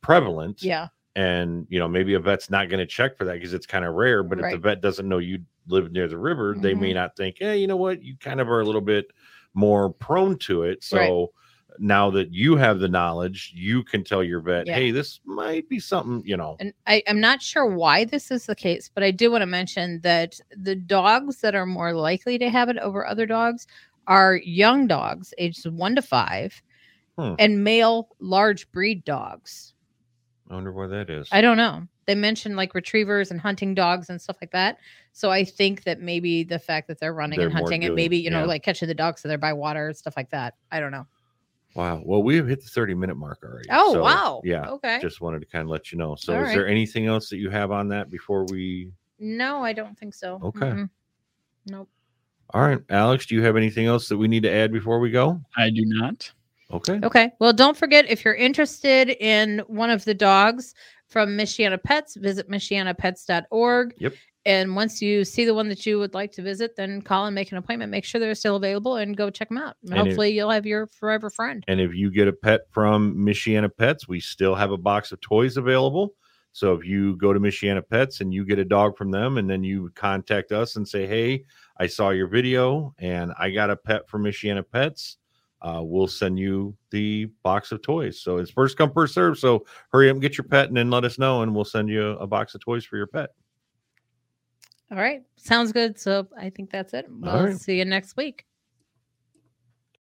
prevalent. 0.00 0.58
Mm-hmm. 0.58 0.66
Yeah. 0.68 0.88
and 1.14 1.66
you 1.68 1.78
know 1.78 1.86
maybe 1.86 2.14
a 2.14 2.18
vet's 2.20 2.48
not 2.48 2.68
going 2.70 2.78
to 2.78 2.86
check 2.86 3.18
for 3.18 3.24
that 3.26 3.34
because 3.34 3.52
it's 3.52 3.66
kind 3.66 3.84
of 3.84 3.92
rare 3.94 4.22
but 4.22 4.38
if 4.40 4.50
the 4.50 4.56
vet 4.56 4.80
doesn't 4.80 5.06
know 5.06 5.18
you 5.18 5.38
live 5.68 5.92
near 5.92 6.08
the 6.08 6.16
river 6.16 6.54
they 6.58 6.72
Mm-hmm. 6.72 6.80
may 6.80 6.92
not 6.94 7.14
think 7.16 7.36
hey 7.38 7.58
you 7.58 7.66
know 7.66 7.76
what 7.76 8.02
you 8.02 8.16
kind 8.18 8.40
of 8.40 8.48
are 8.48 8.60
a 8.60 8.64
little 8.64 8.80
bit 8.80 9.08
more 9.52 9.90
prone 9.92 10.38
to 10.38 10.62
it 10.62 10.82
so 10.82 10.96
Right. 10.96 11.28
Now 11.78 12.10
that 12.10 12.32
you 12.32 12.56
have 12.56 12.78
the 12.80 12.88
knowledge 12.88 13.52
you 13.54 13.82
can 13.82 14.04
tell 14.04 14.22
your 14.22 14.40
vet 14.40 14.66
Yeah. 14.66 14.74
hey 14.74 14.90
this 14.90 15.20
might 15.24 15.68
be 15.68 15.78
something 15.80 16.22
you 16.26 16.36
know 16.36 16.56
And 16.60 16.72
I, 16.86 17.02
I'm 17.08 17.20
not 17.20 17.40
sure 17.42 17.66
why 17.66 18.04
this 18.04 18.30
is 18.30 18.46
the 18.46 18.54
case, 18.54 18.90
but 18.94 19.02
I 19.02 19.10
do 19.10 19.30
want 19.30 19.42
to 19.42 19.46
mention 19.46 20.00
that 20.02 20.38
the 20.56 20.74
dogs 20.76 21.40
that 21.40 21.54
are 21.54 21.66
more 21.66 21.92
likely 21.94 22.38
to 22.38 22.50
have 22.50 22.68
it 22.68 22.78
over 22.78 23.06
other 23.06 23.26
dogs 23.26 23.66
are 24.06 24.36
young 24.36 24.86
dogs, 24.86 25.32
ages 25.38 25.66
one 25.68 25.94
to 25.96 26.02
five, 26.02 26.60
Hmm. 27.18 27.34
and 27.38 27.62
male 27.62 28.08
large 28.20 28.70
breed 28.72 29.04
dogs. 29.04 29.74
I 30.50 30.54
wonder 30.54 30.72
why 30.72 30.86
that 30.88 31.10
is. 31.10 31.28
I 31.30 31.40
don't 31.42 31.56
know. 31.58 31.86
They 32.06 32.14
mentioned 32.14 32.56
like 32.56 32.74
retrievers 32.74 33.30
and 33.30 33.40
hunting 33.40 33.74
dogs 33.74 34.10
and 34.10 34.20
stuff 34.20 34.36
like 34.40 34.50
that. 34.52 34.78
So 35.12 35.30
I 35.30 35.44
think 35.44 35.84
that 35.84 36.00
maybe 36.00 36.42
the 36.42 36.58
fact 36.58 36.88
that 36.88 36.98
they're 36.98 37.12
running 37.14 37.38
They're 37.38 37.48
and 37.48 37.56
hunting 37.56 37.84
and 37.84 37.94
maybe, 37.94 38.16
you 38.18 38.30
know, 38.30 38.40
yeah. 38.40 38.46
like 38.46 38.62
catching 38.62 38.88
the 38.88 38.94
dogs 38.94 39.20
so 39.22 39.28
they're 39.28 39.38
by 39.38 39.52
water, 39.52 39.92
stuff 39.92 40.16
like 40.16 40.30
that. 40.30 40.54
I 40.72 40.80
don't 40.80 40.90
know. 40.90 41.06
Wow. 41.74 42.02
Well, 42.04 42.22
we 42.22 42.36
have 42.36 42.46
hit 42.48 42.62
the 42.62 42.68
30 42.68 42.94
minute 42.94 43.16
mark 43.16 43.40
already. 43.42 43.68
Oh, 43.70 43.94
So, 43.94 44.02
wow. 44.02 44.42
Yeah. 44.44 44.68
Okay. 44.68 44.98
Just 45.00 45.20
wanted 45.20 45.40
to 45.40 45.46
kind 45.46 45.62
of 45.62 45.68
let 45.68 45.90
you 45.90 45.98
know. 45.98 46.14
So, 46.16 46.36
All 46.36 46.44
is 46.44 46.52
there 46.52 46.68
anything 46.68 47.06
else 47.06 47.28
that 47.30 47.38
you 47.38 47.50
have 47.50 47.70
on 47.70 47.88
that 47.88 48.10
before 48.10 48.44
we? 48.50 48.90
no, 49.18 49.62
I 49.64 49.72
don't 49.72 49.96
think 49.98 50.14
so. 50.14 50.40
Okay. 50.42 50.66
Mm-mm. 50.66 50.90
Nope. 51.66 51.88
All 52.50 52.60
right, 52.60 52.80
Alex, 52.90 53.26
do 53.26 53.34
you 53.34 53.42
have 53.44 53.56
anything 53.56 53.86
else 53.86 54.08
that 54.08 54.18
we 54.18 54.28
need 54.28 54.42
to 54.42 54.50
add 54.50 54.72
before 54.72 54.98
we 54.98 55.10
go? 55.10 55.40
I 55.56 55.70
do 55.70 55.82
not. 55.86 56.30
Okay. 56.70 56.98
Okay. 57.02 57.32
Well, 57.38 57.52
don't 57.52 57.76
forget 57.76 58.10
if 58.10 58.24
you're 58.24 58.34
interested 58.34 59.10
in 59.10 59.60
one 59.68 59.90
of 59.90 60.04
the 60.04 60.14
dogs 60.14 60.74
from 61.08 61.30
Michiana 61.30 61.82
Pets, 61.82 62.16
visit 62.16 62.50
michianapets.org. 62.50 63.94
Yep. 63.98 64.14
And 64.44 64.74
once 64.74 65.00
you 65.00 65.24
see 65.24 65.44
the 65.44 65.54
one 65.54 65.68
that 65.68 65.86
you 65.86 65.98
would 65.98 66.14
like 66.14 66.32
to 66.32 66.42
visit, 66.42 66.74
then 66.76 67.00
call 67.02 67.26
and 67.26 67.34
make 67.34 67.52
an 67.52 67.58
appointment. 67.58 67.90
Make 67.90 68.04
sure 68.04 68.20
they're 68.20 68.34
still 68.34 68.56
available 68.56 68.96
and 68.96 69.16
go 69.16 69.30
check 69.30 69.48
them 69.48 69.58
out. 69.58 69.76
And 69.82 69.92
And 69.92 70.00
if- 70.00 70.06
hopefully, 70.06 70.30
you'll 70.30 70.50
have 70.50 70.66
your 70.66 70.88
forever 70.88 71.30
friend. 71.30 71.64
And 71.68 71.80
if 71.80 71.94
you 71.94 72.10
get 72.10 72.26
a 72.26 72.32
pet 72.32 72.62
from 72.70 73.14
Michiana 73.14 73.70
Pets, 73.74 74.08
we 74.08 74.18
still 74.18 74.54
have 74.54 74.72
a 74.72 74.76
box 74.76 75.12
of 75.12 75.20
toys 75.20 75.56
available. 75.56 76.14
So 76.50 76.74
if 76.74 76.84
you 76.84 77.16
go 77.16 77.32
to 77.32 77.40
Michiana 77.40 77.82
Pets 77.88 78.20
and 78.20 78.34
you 78.34 78.44
get 78.44 78.58
a 78.58 78.64
dog 78.64 78.98
from 78.98 79.10
them, 79.10 79.38
and 79.38 79.48
then 79.48 79.64
you 79.64 79.90
contact 79.94 80.52
us 80.52 80.76
and 80.76 80.86
say, 80.86 81.06
"Hey, 81.06 81.44
I 81.78 81.86
saw 81.86 82.10
your 82.10 82.26
video 82.26 82.94
and 82.98 83.32
I 83.38 83.50
got 83.50 83.70
a 83.70 83.76
pet 83.76 84.08
from 84.08 84.24
Michiana 84.24 84.62
Pets," 84.70 85.16
uh, 85.62 85.80
we'll 85.82 86.08
send 86.08 86.38
you 86.38 86.76
the 86.90 87.26
box 87.42 87.72
of 87.72 87.80
toys. 87.80 88.20
So 88.20 88.36
it's 88.36 88.50
first 88.50 88.76
come 88.76 88.92
first 88.92 89.14
serve. 89.14 89.38
So 89.38 89.64
hurry 89.92 90.10
up 90.10 90.14
and 90.14 90.20
get 90.22 90.36
your 90.36 90.44
pet, 90.44 90.68
and 90.68 90.76
then 90.76 90.90
let 90.90 91.04
us 91.04 91.18
know, 91.18 91.42
and 91.42 91.54
we'll 91.54 91.64
send 91.64 91.88
you 91.88 92.08
a 92.18 92.26
box 92.26 92.54
of 92.54 92.60
toys 92.60 92.84
for 92.84 92.96
your 92.96 93.06
pet. 93.06 93.30
All 94.92 94.98
right. 94.98 95.22
Sounds 95.36 95.72
good. 95.72 95.98
So 95.98 96.28
I 96.38 96.50
think 96.50 96.70
that's 96.70 96.92
it. 96.92 97.06
We'll 97.08 97.46
right. 97.46 97.56
see 97.56 97.78
you 97.78 97.86
next 97.86 98.14
week. 98.14 98.44